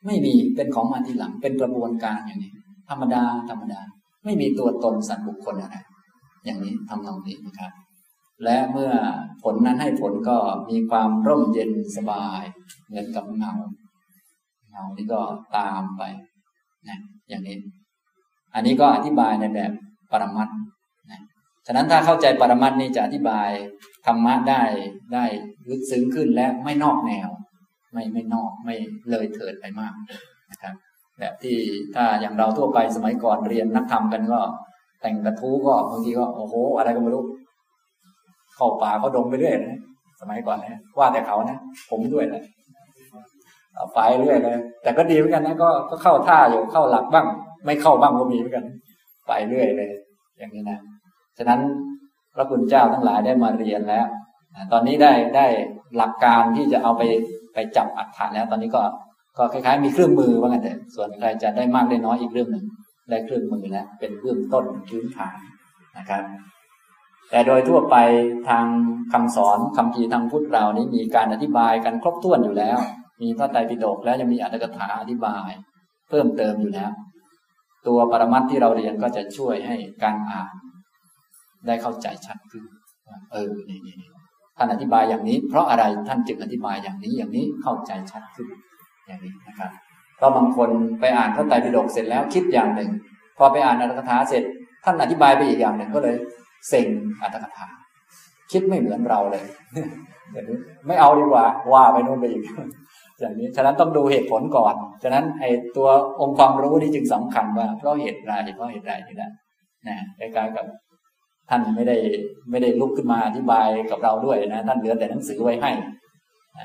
[0.05, 2.53] ไม่มีเป็นของมาทีหลัง เป็นกระบวนการอย่างนี้
[2.89, 3.81] ธรรมดาธรรมดา
[4.23, 5.77] ไม่มีตัวตนสัตว์บุคคลอะไร
[6.45, 7.71] อย่างนี้ทำนองนี้นะครับ
[8.43, 8.91] และเมื่อ
[9.43, 10.37] ผลนั้นให้ผลก็
[10.69, 12.41] มีความร่มเย็นสบาย
[12.87, 13.53] เหมือนกับเงา
[14.69, 15.21] เงานี่ก็
[15.57, 16.01] ตามไป
[16.87, 16.99] นะ
[17.29, 17.57] อย่างนี้
[18.53, 19.71] อันนี้ก็อธิบายในแบบ
[20.11, 20.70] ปรมัตนะ
[21.67, 23.49] ฉะนั้นถ้าเข้าใจปรมัตนี่จะอธิบาย
[24.05, 24.63] ธรรมะได้
[25.13, 25.25] ได้
[25.69, 27.29] ลึกซึ้งขึ้นและไม่นอกแนว
[27.93, 28.75] ไม่ไม่นอกไม่
[29.11, 29.93] เลยเถิดไปมาก
[30.51, 30.75] นะครับ
[31.19, 31.57] แบบที่
[31.95, 34.39] ถ้าอย่างเราทั่วไปสมัยก่อนเรียนนักธรรมกันก็
[35.01, 37.23] แต่งกระทู้ก็บางทีก็โอ้โห อะไรก็ไม่รู้
[38.55, 39.79] เข้าป่าก็ดงไปเรื่อยนะ
[40.21, 41.57] สมัยก่อนนะว่าแต่เขานะ
[41.89, 42.43] ผมด้วยแหละ
[43.95, 47.25] ไปเรื่อยเลยแต่ก็ดีเหมือนกันนะก็ก็เข้าท่าอยู่เข้าหลักบ้าง
[47.65, 48.65] ไม่เข้าบ้างก็มีเหมือนกัน
[49.27, 49.89] ไปเรื่อยเลย
[50.37, 50.79] อย่างนี้นะ
[51.37, 51.61] ฉะนั้น
[52.35, 54.05] พระคุณเจ้าทั้งหลายได้มาเรียนแล้ว
[54.71, 55.47] ตอนนี้ได้ได้
[55.97, 57.01] หลักการที่จะเอาไป
[57.53, 58.83] ไปจับอัฏฐานแล้ว ตอนนี้ก็
[59.37, 62.65] ก็คล้ายๆ มีเครื่องมือว่างั้นแต่ส่วนใครจะได้มากได้น้อยอีกเรื่องหนึ่ง
[63.09, 65.37] ได้เครื่องมือแล้วเป็นเบื้องต้นพื้นฐาน
[65.97, 66.23] นะครับ
[67.29, 67.95] แต่โดยทั่วไป
[68.49, 68.65] ทาง
[69.13, 72.77] คำสอนคำพีทางพุทธเรานี้มีการอธิบายกันครบถ้วนอยู่แล้ว
[73.21, 75.49] มีพระไตรปิฎกแล้วยังมีอัตถกถาอธิบาย
[76.09, 76.91] เพิ่มเติมอยู่แล้ว
[77.87, 80.51] ตัวปรมัตที่เราเรียนก็จะช่วยให้การอ่าน
[81.67, 82.63] ได้เข้าใจชัดขึ้น
[83.33, 83.95] เออนี่นี่
[84.57, 88.47] ท่านอธิบายอย่างนี้ เพราะอะไรท่านจึงอธิบายอย่างนี้อย่างนี้เข้าใจชัดขึ้น
[89.07, 89.71] อย่างนี้นะครับ
[90.19, 92.89] ก็บางคนไปอ่านพระไตรปิฎกเสร็จแล้วคิดอย่างหนึ่ง
[93.37, 94.43] พอไปอ่านอัตถกถาเสร็จ
[94.85, 96.15] ท่านอธิบายไปอีกอย่างหนึ่งก็เลย
[96.69, 96.87] เซ็ง
[97.21, 97.67] อัตถกถา
[98.51, 99.45] คิดไม่เหมือนเราเลย
[100.33, 102.43] อย่างนี้ไม่เอาดีกว่า ว่าไปนู่นไปอีก
[103.19, 105.87] อย่างนี้ฉะนั้นต้องดูเหตุผลก่อน ฉะนั้นไอ้ตัว
[106.21, 109.31] องค์ความรู้นี่จึงสำคัญว่าเพราะเหตุไรเพราะเหตุไรนี่แหละ
[109.87, 110.65] นะคล้ายๆกับ
[111.53, 111.97] ท่านไม่ได้
[112.49, 115.71] ไม่ได้ลุกขึ้นมาอธิบายกับเราด้วยนะท่านเหลือแต่หนังสือไว้ให้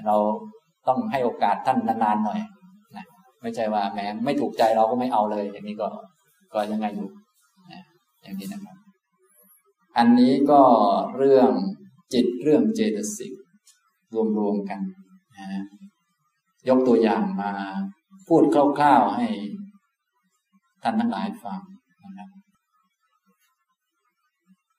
[0.07, 0.17] เรา
[0.89, 2.41] ต้องให้โอกาสท่านนานๆหน่อย
[2.97, 3.05] นะ
[3.43, 5.89] ไม่ใช่ว่าแม้ไม่ถูกใจเราก็ไม่เอาเลย อย่างนี้ก็
[6.55, 7.09] ก็ยังไงอยู่
[7.73, 7.83] นะ
[8.23, 8.77] อย่างนี้นะครับ
[9.97, 10.63] อันนี้ก็
[11.17, 11.51] เรื่อง
[12.13, 13.33] จิตเรื่องเจตสิก
[14.39, 14.81] รวมๆกัน
[15.37, 15.47] นะ
[16.69, 17.53] ยกตัวอย่างมา
[18.29, 19.27] พูดคร่าวๆให้
[20.83, 21.61] ท่านทั้งหลายฟัง